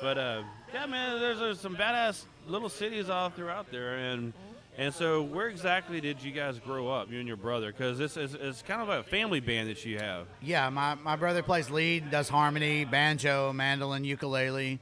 [0.00, 0.42] But uh,
[0.72, 4.32] yeah, man, there's, there's some badass little cities all throughout there, and
[4.78, 7.72] and so where exactly did you guys grow up, you and your brother?
[7.72, 10.26] Because this is it's kind of a family band that you have.
[10.42, 14.78] Yeah, my, my brother plays lead, does harmony, banjo, mandolin, ukulele.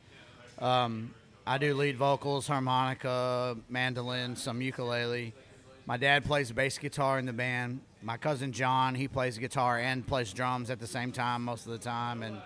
[0.58, 1.14] Um,
[1.46, 5.32] I do lead vocals, harmonica, mandolin, some ukulele.
[5.86, 7.80] My dad plays bass guitar in the band.
[8.02, 11.72] My cousin John, he plays guitar and plays drums at the same time most of
[11.72, 12.22] the time.
[12.22, 12.38] And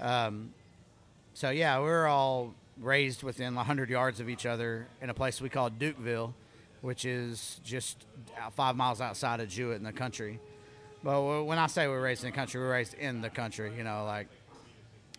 [0.00, 0.50] um,
[1.34, 5.48] so, yeah, we're all raised within 100 yards of each other in a place we
[5.48, 6.32] call Dukeville,
[6.80, 8.06] which is just
[8.52, 10.40] five miles outside of Jewett in the country.
[11.02, 13.72] But when I say we're raised in the country, we're raised in the country.
[13.76, 14.28] You know, like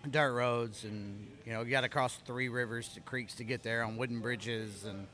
[0.09, 3.64] dirt roads, and you know, you got to cross three rivers, to creeks to get
[3.64, 5.07] there on wooden bridges, and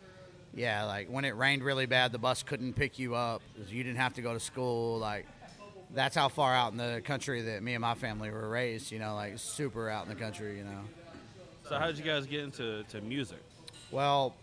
[0.54, 3.42] yeah, like when it rained really bad, the bus couldn't pick you up.
[3.70, 4.98] You didn't have to go to school.
[4.98, 5.26] Like
[5.94, 8.92] that's how far out in the country that me and my family were raised.
[8.92, 10.58] You know, like super out in the country.
[10.58, 10.82] You know.
[11.68, 13.40] So how did you guys get into to music?
[13.92, 14.36] Well,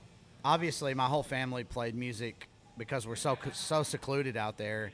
[0.45, 4.93] obviously, my whole family played music because we're so so secluded out there.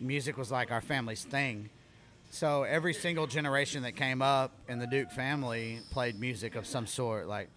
[0.00, 1.70] Music was like our family's thing.
[2.30, 6.86] So every single generation that came up in the Duke family played music of some
[6.86, 7.28] sort.
[7.28, 7.48] Like,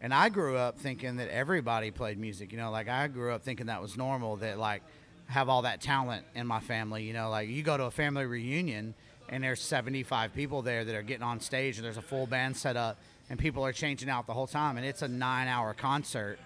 [0.00, 2.50] and I grew up thinking that everybody played music.
[2.50, 4.36] You know, like I grew up thinking that was normal.
[4.36, 4.82] That like
[5.26, 7.04] have all that talent in my family.
[7.04, 8.94] You know, like you go to a family reunion
[9.28, 12.56] and there's 75 people there that are getting on stage and there's a full band
[12.56, 12.98] set up
[13.30, 16.38] and people are changing out the whole time and it's a nine hour concert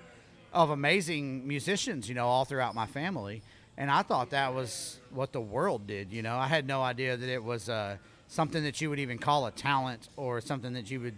[0.52, 3.42] of amazing musicians you know all throughout my family
[3.76, 7.16] and i thought that was what the world did you know i had no idea
[7.16, 7.96] that it was uh,
[8.28, 11.16] something that you would even call a talent or something that you would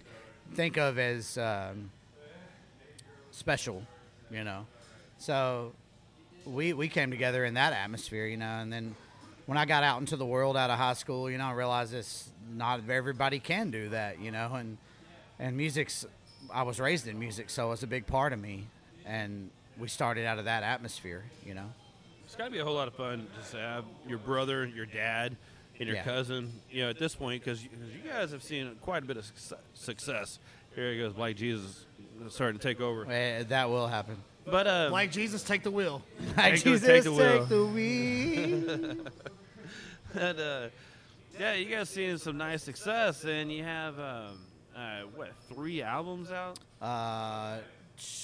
[0.55, 1.91] think of as um,
[3.31, 3.83] special
[4.31, 4.67] you know
[5.19, 5.73] so
[6.45, 8.95] we we came together in that atmosphere you know and then
[9.51, 11.91] when I got out into the world out of high school, you know, I realized
[11.93, 14.78] this not everybody can do that, you know, and
[15.41, 16.07] and music's
[16.55, 18.68] I was raised in music, so it's a big part of me,
[19.05, 21.66] and we started out of that atmosphere, you know.
[22.24, 24.86] It's got to be a whole lot of fun just to have your brother, your
[24.86, 25.36] dad,
[25.80, 26.05] and your Yeah.
[26.05, 26.53] cousin.
[26.70, 29.28] You know, at this point, because you, you guys have seen quite a bit of
[29.74, 30.38] success-.
[30.76, 31.86] Here it goes Black Jesus
[32.28, 33.05] starting to take over.
[33.11, 34.16] Eh, that will happen.
[34.45, 36.03] But uh, like Jesus, take the wheel.
[36.36, 37.38] Like Jesus, take the wheel.
[37.38, 39.07] take the wheel.
[40.14, 40.68] and, uh,
[41.38, 44.38] yeah, you guys seen some nice success, and you have um,
[44.76, 46.59] uh, what three albums out?
[46.80, 47.59] Uh,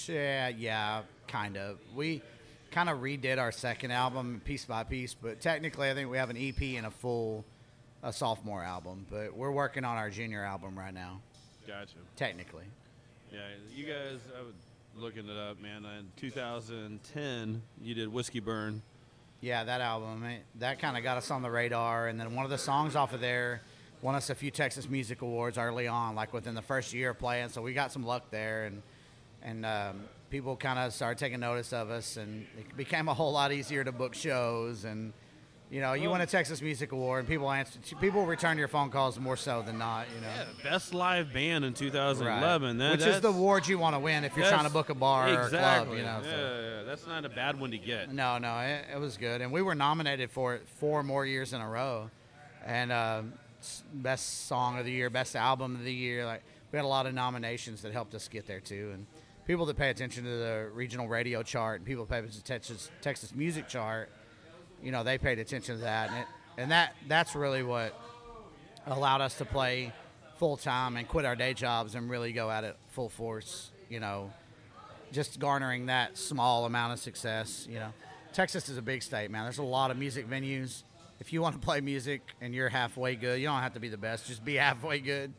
[0.06, 1.78] yeah, yeah, kind of.
[1.94, 2.22] We
[2.70, 6.30] kind of redid our second album piece by piece, but technically, I think we have
[6.30, 7.44] an EP and a full
[8.02, 9.06] a sophomore album.
[9.10, 11.20] But we're working on our junior album right now.
[11.66, 11.96] Gotcha.
[12.16, 12.64] Technically.
[13.32, 13.40] Yeah,
[13.74, 14.20] you guys.
[14.38, 14.54] I was
[14.98, 15.84] looking it up, man.
[15.84, 18.82] In 2010, you did Whiskey Burn.
[19.40, 22.44] Yeah, that album it, that kind of got us on the radar, and then one
[22.44, 23.60] of the songs off of there
[24.00, 27.18] won us a few Texas Music Awards early on, like within the first year of
[27.18, 27.50] playing.
[27.50, 28.82] So we got some luck there, and
[29.42, 33.32] and um, people kind of started taking notice of us, and it became a whole
[33.32, 34.84] lot easier to book shows.
[34.84, 35.12] And
[35.70, 38.88] you know, you win a Texas Music Award, and people answer, people return your phone
[38.90, 40.06] calls more so than not.
[40.14, 40.28] You know,
[40.62, 42.78] Best live band in 2011.
[42.78, 44.94] That- which is the award you want to win if you're trying to book a
[44.94, 45.88] bar or a club.
[45.90, 46.28] You know, yeah, so.
[46.78, 48.12] yeah, that's not a bad one to get.
[48.12, 51.52] No, no, it, it was good, and we were nominated for it four more years
[51.52, 52.10] in a row,
[52.64, 56.24] and um, s- best song of the year, best album of the year.
[56.24, 59.04] Like we had a lot of nominations that helped us get there too, and
[59.48, 62.46] people that pay attention to the regional radio chart and people that pay attention to
[62.46, 64.10] Texas Texas music chart,
[64.86, 66.26] you know, they paid attention to that, and it,
[66.58, 67.92] and that that's really what
[68.86, 69.92] allowed us to play
[70.38, 73.72] full time and quit our day jobs and really go at it full force.
[73.88, 74.32] You know,
[75.10, 77.66] just garnering that small amount of success.
[77.68, 77.92] You know,
[78.32, 79.42] Texas is a big state, man.
[79.42, 80.84] There's a lot of music venues.
[81.18, 83.88] If you want to play music and you're halfway good, you don't have to be
[83.88, 84.28] the best.
[84.28, 85.32] Just be halfway good.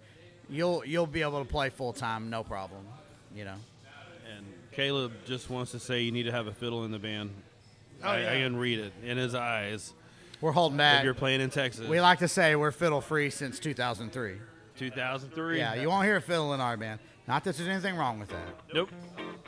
[0.49, 2.85] You'll you'll be able to play full time, no problem.
[3.33, 3.55] You know.
[4.35, 7.31] And Caleb just wants to say you need to have a fiddle in the band.
[8.03, 8.31] Oh, I, yeah.
[8.31, 9.93] I can read it in his eyes.
[10.41, 10.99] We're holding back.
[10.99, 11.87] If you're playing in Texas.
[11.87, 14.37] We like to say we're fiddle free since 2003.
[14.77, 15.57] 2003.
[15.57, 16.99] Yeah, you won't hear a fiddle in our band.
[17.27, 18.59] Not that there's anything wrong with that.
[18.73, 18.89] Nope.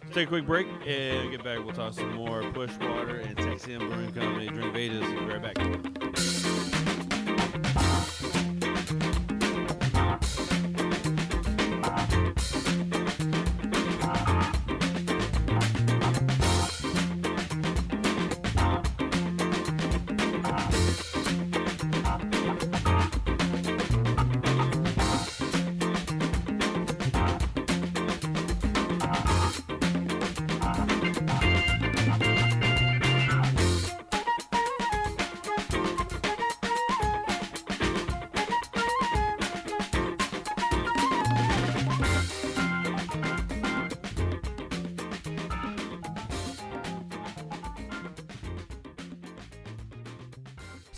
[0.04, 1.60] Let's take a quick break and get back.
[1.60, 4.48] We'll talk some more Pushwater and Texas Brewing Company.
[4.48, 5.02] Drink of Ages.
[5.02, 6.39] We'll be right back.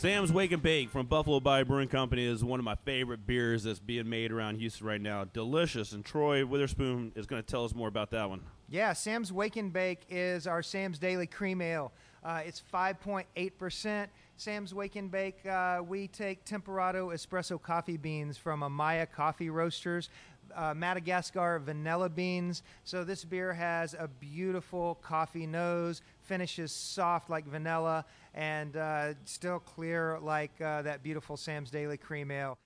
[0.02, 3.62] Sam's Wake and Bake from Buffalo Bayou Brewing Company is one of my favorite beers
[3.62, 5.26] that's being made around Houston right now.
[5.26, 5.92] Delicious.
[5.92, 8.42] And Troy Witherspoon is going to tell us more about that one.
[8.68, 11.92] Yeah, Sam's Wake and Bake is our Sam's Daily Cream Ale.
[12.24, 14.08] Uh, it's 5.8%.
[14.38, 20.10] Sam's Wake and Bake, uh, we take Temperado espresso coffee beans from Amaya Coffee Roasters.
[20.56, 22.64] Uh, Madagascar vanilla beans.
[22.84, 29.60] So this beer has a beautiful coffee nose, finishes soft like vanilla, and uh, still
[29.60, 32.58] clear like uh, that beautiful Sam's Daily Cream Ale.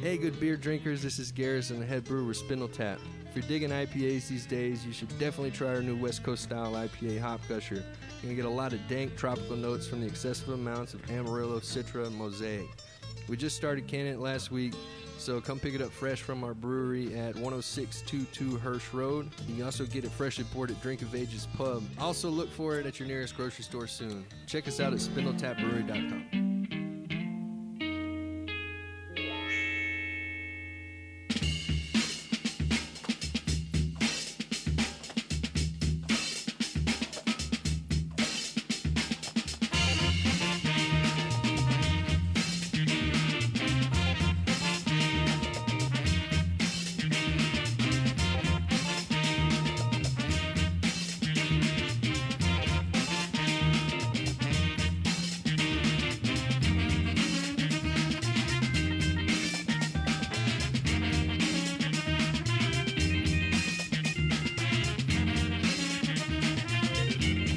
[0.00, 2.98] Hey, good beer drinkers, this is Garrison, the head brewer with Spindletap.
[3.28, 6.72] If you're digging IPAs these days, you should definitely try our new West Coast style
[6.72, 7.76] IPA Hop Gusher.
[7.76, 7.84] You're
[8.22, 12.08] gonna get a lot of dank tropical notes from the excessive amounts of Amarillo, Citra,
[12.08, 12.66] and Mosaic.
[13.28, 14.74] We just started canning it last week,
[15.18, 19.30] so come pick it up fresh from our brewery at 10622 Hirsch Road.
[19.48, 21.82] You can also get it freshly poured at Drink of Ages Pub.
[21.98, 24.24] Also look for it at your nearest grocery store soon.
[24.46, 26.43] Check us out at spindletapbrewery.com.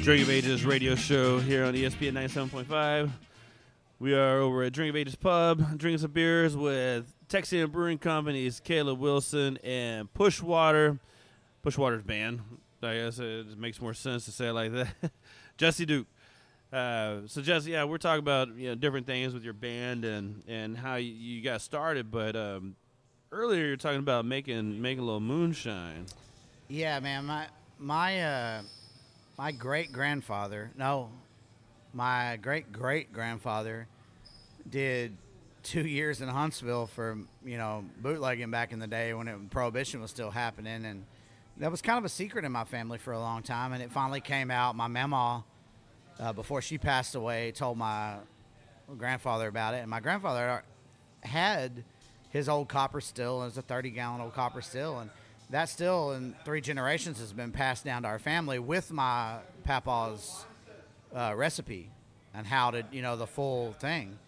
[0.08, 3.10] Drink of Ages radio show here on ESPN 97.5.
[3.98, 8.58] We are over at Drink of Ages Pub, drinking some beers with Texian Brewing Company's
[8.58, 10.98] Caleb Wilson and Pushwater.
[11.62, 12.40] Pushwater's band.
[12.82, 14.88] I guess it makes more sense to say it like that.
[15.58, 16.06] Jesse Duke.
[16.72, 20.42] Uh, so Jesse, yeah, we're talking about you know different things with your band and
[20.48, 22.10] and how you, you got started.
[22.10, 22.76] But um,
[23.30, 26.06] earlier you're talking about making making a little moonshine.
[26.68, 27.26] Yeah, man.
[27.26, 27.48] My
[27.78, 28.62] my uh,
[29.38, 31.10] my great grandfather, no,
[31.94, 33.86] my great great grandfather,
[34.68, 35.16] did
[35.62, 40.00] two years in Huntsville for you know bootlegging back in the day when it, prohibition
[40.00, 41.04] was still happening, and
[41.58, 43.92] that was kind of a secret in my family for a long time, and it
[43.92, 44.74] finally came out.
[44.74, 45.44] My mama,
[46.18, 48.16] uh, before she passed away, told my
[48.98, 50.64] grandfather about it, and my grandfather
[51.22, 51.84] had
[52.30, 53.42] his old copper still.
[53.42, 55.10] It was a 30 gallon old copper still, and
[55.50, 60.44] that still in three generations has been passed down to our family with my papa's
[61.14, 61.90] uh, recipe
[62.34, 64.18] and how to you know the full thing.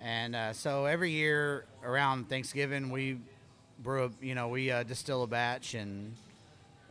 [0.00, 3.18] And uh, so every year around Thanksgiving we
[3.80, 6.14] brew a, you know we uh, distill a batch and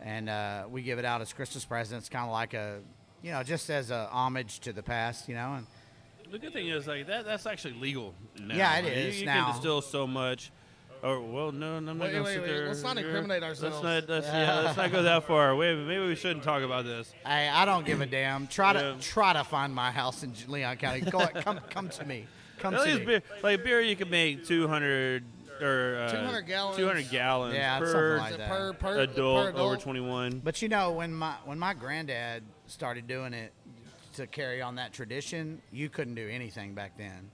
[0.02, 2.80] and uh, we give it out as Christmas presents, kind of like a
[3.24, 5.54] you know just as a homage to the past, you know.
[5.56, 5.66] And
[6.32, 8.56] The good thing is like that that's actually legal now.
[8.56, 9.46] Yeah, it Like, you- You, now.
[9.46, 10.52] can distill so much.
[11.04, 12.68] Oh well, no, I'm not Wait, gonna wait, sit wait, there.
[12.68, 13.82] let's not incriminate ourselves.
[13.84, 14.14] Let's not.
[14.16, 15.56] Let's, yeah, let's not go that far.
[15.56, 17.14] Wait, maybe we shouldn't talk about this.
[17.26, 18.48] Hey, I don't give a damn.
[18.48, 18.94] Try Yeah.
[18.94, 21.02] to try to find my house in Leon County.
[21.02, 22.26] Go, come come to me.
[22.60, 23.06] Come At to least me.
[23.06, 25.24] beer, like beer, you can make 200
[25.62, 26.78] or uh, 200 gallons.
[26.78, 28.50] 200 gallons Yeah, per, something like that.
[28.50, 30.42] Per- per- adult, per over 21.
[30.44, 33.54] But you know, when my when my granddad started doing it
[34.16, 37.30] to carry on that tradition, you couldn't do anything back then,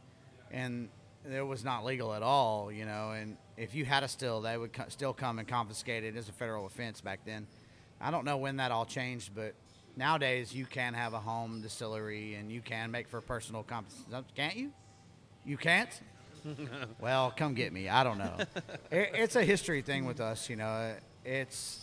[0.51, 0.89] and
[1.31, 2.69] it was not legal at all.
[2.71, 6.03] You know, and if you had a still, they would co- still come and confiscate
[6.03, 7.47] it as a federal offense back then.
[8.01, 9.53] I don't know when that all changed, but
[9.95, 13.87] nowadays you can have a home distillery and you can make for personal comp-
[14.35, 14.71] can't you?
[15.45, 15.89] You can't.
[16.99, 17.87] well, come get me.
[17.87, 18.35] I don't know.
[18.91, 20.93] it, it's a history thing with us, you know.
[21.23, 21.79] It's,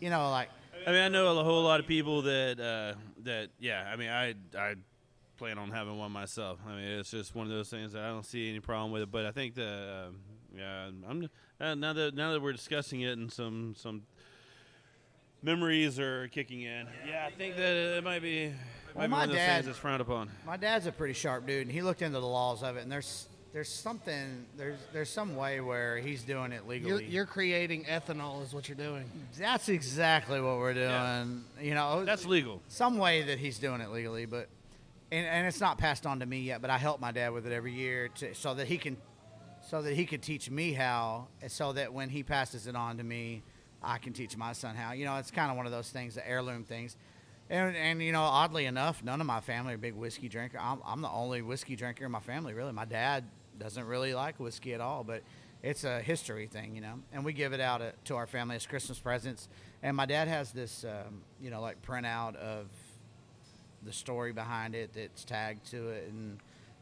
[0.00, 0.48] you know, like
[0.86, 3.88] I mean, I know a whole lot of people that uh, that yeah.
[3.92, 4.74] I mean, I I
[5.36, 6.58] plan on having one myself.
[6.66, 9.02] I mean, it's just one of those things that I don't see any problem with
[9.02, 9.10] it.
[9.10, 10.06] But I think the.
[10.08, 10.20] um
[10.58, 11.28] yeah, I'm
[11.60, 14.02] uh, now that now that we're discussing it and some some
[15.42, 16.86] memories are kicking in.
[17.06, 18.54] Yeah, I think that it might be might
[18.94, 20.30] Well, be my one of those dad- things that's frowned upon.
[20.46, 22.82] My dad's a pretty sharp dude, and he looked into the laws of it.
[22.82, 27.04] And there's there's something there's there's some way where he's doing it You're, legally.
[27.06, 29.10] you're creating ethanol, is what you're doing.
[29.38, 30.86] That's exactly what we're doing.
[30.88, 31.24] Yeah.
[31.62, 32.60] You know, That's legal.
[32.68, 34.48] Some way that he's doing it legally, but
[35.10, 36.60] and, and it's not passed on to me yet.
[36.60, 38.96] But I help my dad with it every year to, so that he can
[39.68, 43.04] so that he could teach me how, so that when he passes it on to
[43.04, 43.42] me,
[43.82, 44.92] I can teach my son how.
[44.92, 46.96] You know, it's kind of one of those things, the heirloom things.
[47.50, 50.58] And, and you know, oddly enough, none of my family are big whiskey drinker.
[50.58, 52.72] I'm, I'm the only whiskey drinker in my family, really.
[52.72, 53.24] My dad
[53.58, 55.22] doesn't really like whiskey at all, but
[55.62, 56.94] it's a history thing, you know.
[57.12, 59.48] And we give it out uh, to our family as Christmas presents.
[59.82, 62.68] And my dad has this, um, you know, like printout of
[63.84, 66.38] the story behind it that's tagged to it, and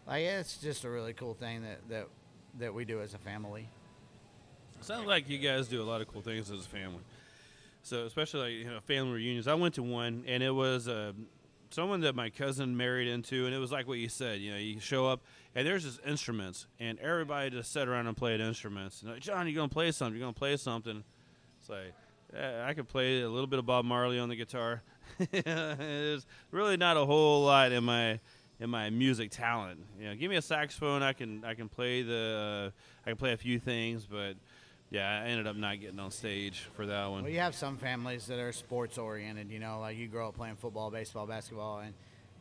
[0.06, 2.06] like it's just a really cool thing that that
[2.58, 3.68] that we do as a family.
[4.80, 7.00] Sounds like you guys do a lot of cool things as a family.
[7.82, 9.48] So especially like you know family reunions.
[9.48, 11.12] I went to one and it was uh,
[11.70, 14.40] someone that my cousin married into, and it was like what you said.
[14.40, 15.20] You know, you show up
[15.54, 19.02] and there's just instruments, and everybody just sat around and played instruments.
[19.02, 20.16] And like, John, you're gonna play something?
[20.16, 21.02] You're gonna play something?
[21.60, 21.94] It's like
[22.34, 24.82] I could play a little bit of Bob Marley on the guitar.
[25.30, 28.20] There's really not a whole lot in my
[28.60, 29.80] in my music talent.
[29.98, 33.16] You know, give me a saxophone, I can I can play the uh, I can
[33.16, 34.36] play a few things, but
[34.90, 37.22] yeah, I ended up not getting on stage for that one.
[37.22, 39.50] Well, you have some families that are sports oriented.
[39.50, 41.94] You know, like you grow up playing football, baseball, basketball, and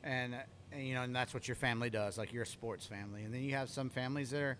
[0.03, 0.35] and,
[0.71, 2.17] and you know, and that's what your family does.
[2.17, 4.57] Like you're a sports family, and then you have some families that are,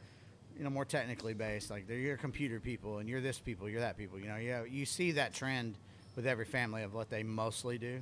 [0.57, 1.69] you know, more technically based.
[1.69, 4.19] Like they're your computer people, and you're this people, you're that people.
[4.19, 5.75] You know, you you see that trend
[6.15, 8.01] with every family of what they mostly do.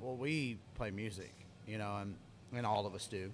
[0.00, 1.32] Well, we play music,
[1.66, 2.14] you know, and
[2.54, 3.30] and all of us do.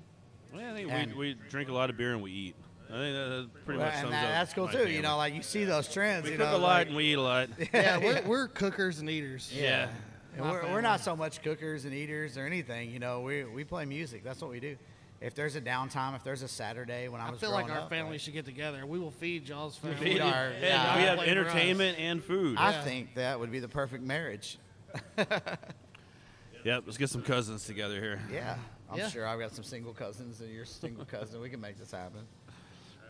[0.54, 2.54] Well, I think And- we, we drink a lot of beer and we eat.
[2.88, 4.78] I think that, that pretty Well, much and sums that- up that's cool my too.
[4.78, 4.96] family.
[4.96, 6.24] You know, like you see those trends.
[6.24, 7.48] We you cook know, a lot like- and we eat a lot.
[7.72, 9.50] Yeah, we're, we're cookers and eaters.
[9.54, 9.88] Yeah.
[10.36, 12.90] And we're, we're not so much cookers and eaters or anything.
[12.90, 14.24] You know, we we play music.
[14.24, 14.76] That's what we do.
[15.20, 17.80] If there's a downtime, if there's a Saturday when I, I was feel like our
[17.82, 18.84] up, family should get together.
[18.86, 19.96] We will feed y'all's family.
[19.96, 20.96] feed our- and yeah.
[20.96, 21.46] we have Play for us.
[21.48, 22.56] entertainment and food.
[22.58, 24.58] I think that would be the perfect marriage.
[26.64, 28.20] Yep, let's get some cousins together here.
[28.32, 28.56] Yeah,
[28.90, 29.08] I'm Yeah.
[29.08, 31.40] sure I've got some single cousins and you're single cousin.
[31.40, 32.20] We can make this happen.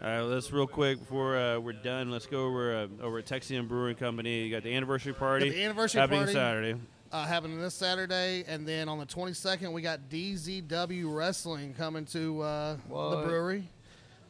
[0.03, 2.11] All right, let's real quick before uh, we're done.
[2.11, 4.45] Let's go over uh, over at Texian Brewing Company.
[4.45, 5.47] You got the anniversary party.
[5.51, 6.33] Got the anniversary happening party.
[6.33, 6.81] Saturday.
[7.13, 12.41] uh, happening this Saturday, and then on the 22nd we got DZW Wrestling coming to
[12.41, 13.69] uh, the brewery.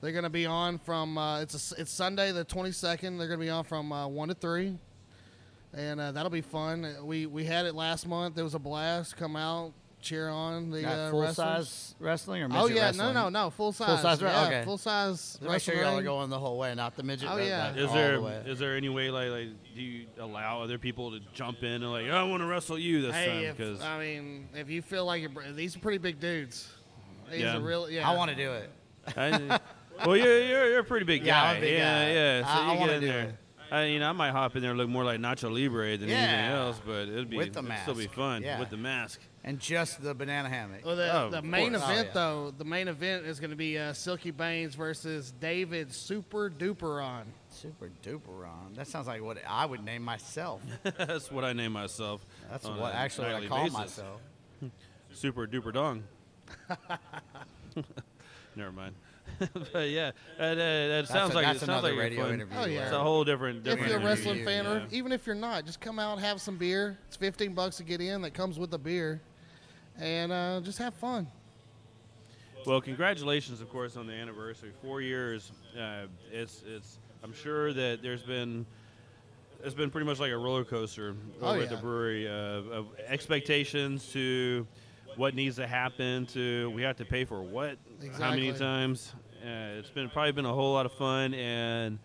[0.03, 3.01] They're going to be on from uh, it's a, it's Sunday the 22nd.
[3.19, 4.77] They're going to be on from uh, one to three,
[5.75, 6.87] and uh, that'll be fun.
[7.03, 8.39] We we had it last month.
[8.39, 9.17] It was a blast.
[9.17, 11.69] Come out, cheer on the Got uh, full wrestlers.
[11.69, 13.15] size wrestling or Oh yeah, wrestling?
[13.15, 13.89] no, no, no, full size.
[13.89, 14.63] Full size, re- yeah, okay.
[14.65, 15.39] full size.
[15.41, 17.29] Make sure y'all are going the whole way, not the midget.
[17.31, 17.69] Oh, but yeah.
[17.71, 18.43] not Is all there the way.
[18.47, 21.91] is there any way like like do you allow other people to jump in and
[21.93, 25.05] like I want to wrestle you this Hey, time because I mean, if you feel
[25.07, 26.69] like you're, these are pretty big dudes.
[27.31, 27.57] These Yeah.
[27.57, 27.89] are real.
[27.89, 28.71] Yeah, I want to do it.
[29.17, 29.59] I,
[30.07, 32.13] well you're, you're you're a pretty big Yeah, guy I'm a big yeah guy.
[32.13, 33.23] yeah so I- I you wanna get in do there.
[33.23, 33.35] it.
[33.73, 36.11] I, you know, I might hop in there and look more like Nacho Libre than
[36.11, 38.61] anything else, but it'd be With the it'd still be fun Yeah.
[38.61, 39.21] with the mask.
[39.45, 40.85] And just the banana hammock.
[40.85, 41.83] Well, the, Oh, the main course.
[41.83, 42.13] event, Oh, yeah.
[42.13, 47.25] though, the main event is going to be uh, Silky Baines versus David Super Duperon.
[47.49, 48.75] Super duper on.
[48.75, 50.61] That sounds like what I would name myself.
[50.83, 52.25] That's what I name myself.
[52.51, 53.79] That's on what a actually what I call basis.
[53.79, 54.21] myself.
[55.13, 56.05] Super duper dong.
[58.57, 58.95] Never mind.
[59.73, 62.35] but yeah, that, uh, that sounds a- like that's it sounds another like radio fun-
[62.35, 62.83] interview Oh, yeah.
[62.85, 63.63] It's a whole different.
[63.65, 64.25] Different if you're a interview.
[64.31, 64.71] wrestling fan, Yeah.
[64.73, 66.99] or even if you're not, just come out, have some beer.
[67.09, 68.23] It's 15 bucks to get in.
[68.23, 69.21] That comes with the beer,
[69.99, 71.27] and uh, just have fun.
[72.67, 74.71] Well, congratulations, of course, on the anniversary.
[74.83, 75.51] Four years.
[75.79, 76.99] Uh, it's it's.
[77.25, 78.65] I'm sure that there's been.
[79.65, 82.87] It's been pretty much like a roller coaster Oh, over at the brewery uh, of
[83.07, 84.67] expectations to
[85.17, 87.77] what needs to happen to we have to pay for what
[88.19, 89.13] how many times
[89.45, 91.99] uh, it's been probably been a whole lot of fun and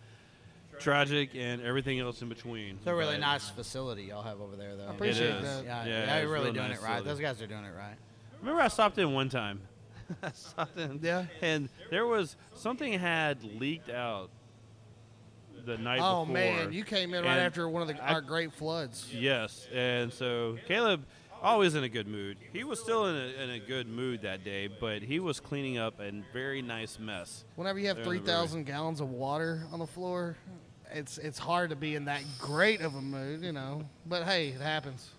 [0.79, 4.55] tragic and everything else in between It's a really But- nice facility y'all have over
[4.55, 4.88] there, though.
[4.88, 5.43] I appreciate It is.
[5.43, 5.65] that.
[5.65, 6.97] Yeah, Yeah, yeah, it's you're really doing nice it right.
[6.99, 7.09] facility.
[7.09, 7.95] Those guys are doing it right.
[8.41, 9.61] Remember, I stopped in one time.
[10.21, 10.99] I stopped in.
[11.01, 11.25] Yeah.
[11.41, 14.29] And there was something had leaked out
[15.65, 16.33] the night Oh before.
[16.33, 19.09] man, you came in right after one of the, I- our great floods.
[19.11, 21.03] Yes, and so Caleb,
[21.41, 22.38] always in a good mood.
[22.53, 25.77] He was still in a, in a good mood that day, but he was cleaning
[25.77, 27.45] up a very nice mess.
[27.55, 30.38] Whenever you have there in the 3,000 gallons of water on the floor,
[30.91, 33.83] it's it's hard to be in that great of a mood, you know.
[34.05, 35.09] But hey, it happens.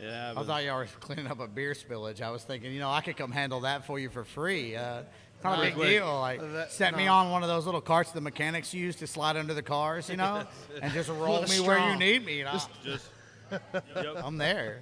[0.00, 2.20] Yeah, I thought y'all were cleaning up a beer spillage.
[2.20, 4.76] I was thinking, you know, I could come handle that for you for free.
[4.76, 5.02] Uh,
[5.34, 6.20] it's not a big deal.
[6.20, 9.36] Like, That- set me on one of those little carts the mechanics use to slide
[9.36, 10.46] under the cars, you know,
[10.82, 12.38] and just roll With a me where you need me.
[12.38, 12.60] You know?
[12.84, 13.08] just
[13.72, 14.16] yep.
[14.16, 14.80] I'm there.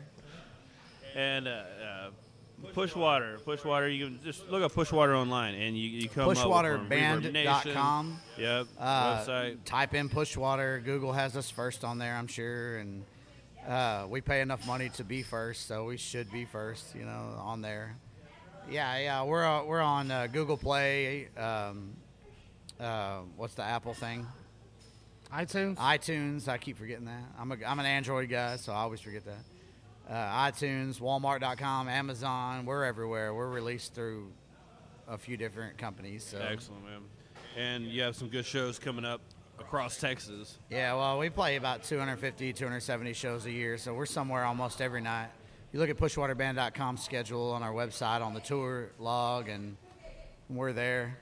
[1.15, 2.11] And uh, uh,
[2.75, 3.89] Pushwater, push water.
[3.89, 8.21] You can just look up Pushwater online, and you, you come up with from Pushwaterband.com.
[8.39, 9.57] Yep, Uh, website.
[9.65, 10.81] Type in Pushwater.
[10.85, 13.05] Google has us first on there, I'm sure, and
[13.69, 17.35] uh, we pay enough money to be first, so we should be first, you know,
[17.39, 17.97] on there.
[18.71, 21.29] Yeah, yeah, we're uh, we're on uh, Google Play.
[21.37, 21.95] Um,
[22.79, 24.27] uh, what's the Apple thing?
[25.35, 25.77] iTunes.
[25.77, 26.47] iTunes.
[26.47, 27.25] I keep forgetting that.
[27.39, 29.45] I'm a I'm an Android guy, so I always forget that.
[30.09, 32.67] Uh, iTunes, Walmart.com, Amazon.
[32.67, 33.35] We're everywhere.
[33.35, 34.33] We're released through
[35.09, 36.25] a few different companies.
[36.25, 36.39] So.
[36.39, 37.03] Excellent, man.
[37.57, 39.21] And you have some good shows coming up
[39.59, 40.59] across Texas.
[40.71, 45.01] Yeah, well, we play about 250, 270 shows a year, so we're somewhere almost every
[45.01, 45.29] night.
[45.73, 49.77] You look at pushwaterband.com schedule on our website on the tour log, and
[50.51, 51.17] we're there.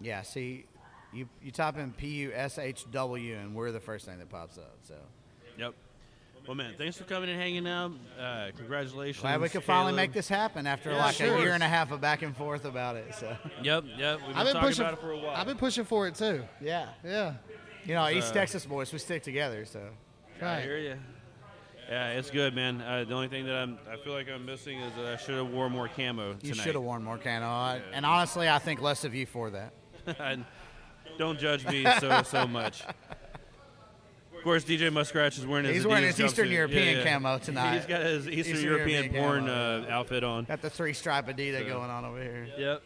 [0.00, 0.64] Yeah, see,
[1.12, 4.28] you you type in P U S H W, and we're the first thing that
[4.28, 4.76] pops up.
[4.82, 4.94] So
[5.58, 5.74] Yep.
[6.46, 7.92] Well, man, thanks for coming and hanging out.
[8.18, 9.20] Uh, congratulations.
[9.22, 11.36] Glad we could finally make this happen after Yeah, like sure.
[11.36, 13.14] a year and a half of back and forth about it.
[13.14, 13.36] So.
[13.62, 14.18] Yep, yep.
[14.18, 14.82] We've been, I've been talking pushing.
[14.82, 15.36] about it for a while.
[15.36, 16.42] I've been pushing for it too.
[16.60, 16.88] Yeah.
[17.04, 17.34] Yeah.
[17.84, 19.64] You know, East So- Texas boys, we stick together.
[19.64, 19.80] So.
[20.40, 20.56] right.
[20.58, 20.96] I hear you.
[21.88, 22.80] Yeah, it's good, man.
[22.80, 25.34] Uh, the only thing that I'm, I feel like I'm missing is that I should
[25.36, 26.44] have worn more camo tonight.
[26.44, 29.50] You should have worn more camo, I- And honestly, I think less of you for
[29.50, 29.72] that.
[31.18, 32.82] Don't judge me so so much.
[34.40, 36.52] Of course, DJ Muskratch is wearing his He's wearing Adidas his Eastern jumpsuit.
[36.52, 37.12] European Yeah, yeah.
[37.12, 37.74] camo tonight.
[37.76, 39.86] He's got his Eastern, Eastern European, European porn camo.
[39.86, 40.44] uh, outfit on.
[40.44, 42.48] Got the three stripe Adidas So- going on over here.
[42.56, 42.82] Yep.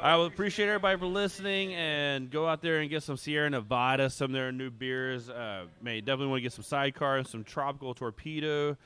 [0.00, 4.10] I will appreciate everybody for listening and go out there and get some Sierra Nevada,
[4.10, 5.28] some of their new beers.
[5.28, 8.76] Uh, may definitely want to get some sidecar, and some tropical torpedo.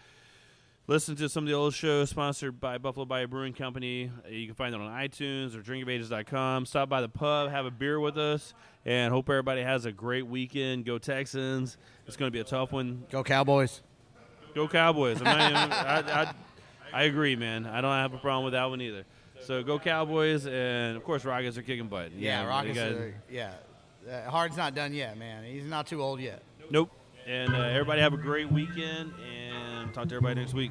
[0.89, 4.09] Listen to some of the old shows sponsored by Buffalo Bayou Brewing Company.
[4.29, 6.65] You can find it on iTunes or drinkofages.com.
[6.65, 10.29] Stop by the pub, have a beer with us, and hope everybody has a great
[10.29, 10.85] weekend.
[10.85, 11.77] Go Texans.
[12.07, 13.03] It's going to be a tough one.
[13.11, 13.83] Go Cowboys.
[14.55, 15.17] Go Cowboys.
[15.17, 16.33] Even, I, I,
[16.93, 17.67] I agree, man.
[17.67, 19.05] I don't have a problem with that one either.
[19.41, 22.13] So go Cowboys, and of course Rockets are kicking butt.
[22.13, 22.79] You Yeah, know, Rockets.
[22.79, 23.55] are- yeah,
[24.09, 25.43] uh, Hard's not done yet, man.
[25.45, 26.43] He's not too old yet.
[26.71, 26.91] Nope.
[27.27, 30.71] And uh, everybody have a great weekend, and talk to everybody next week.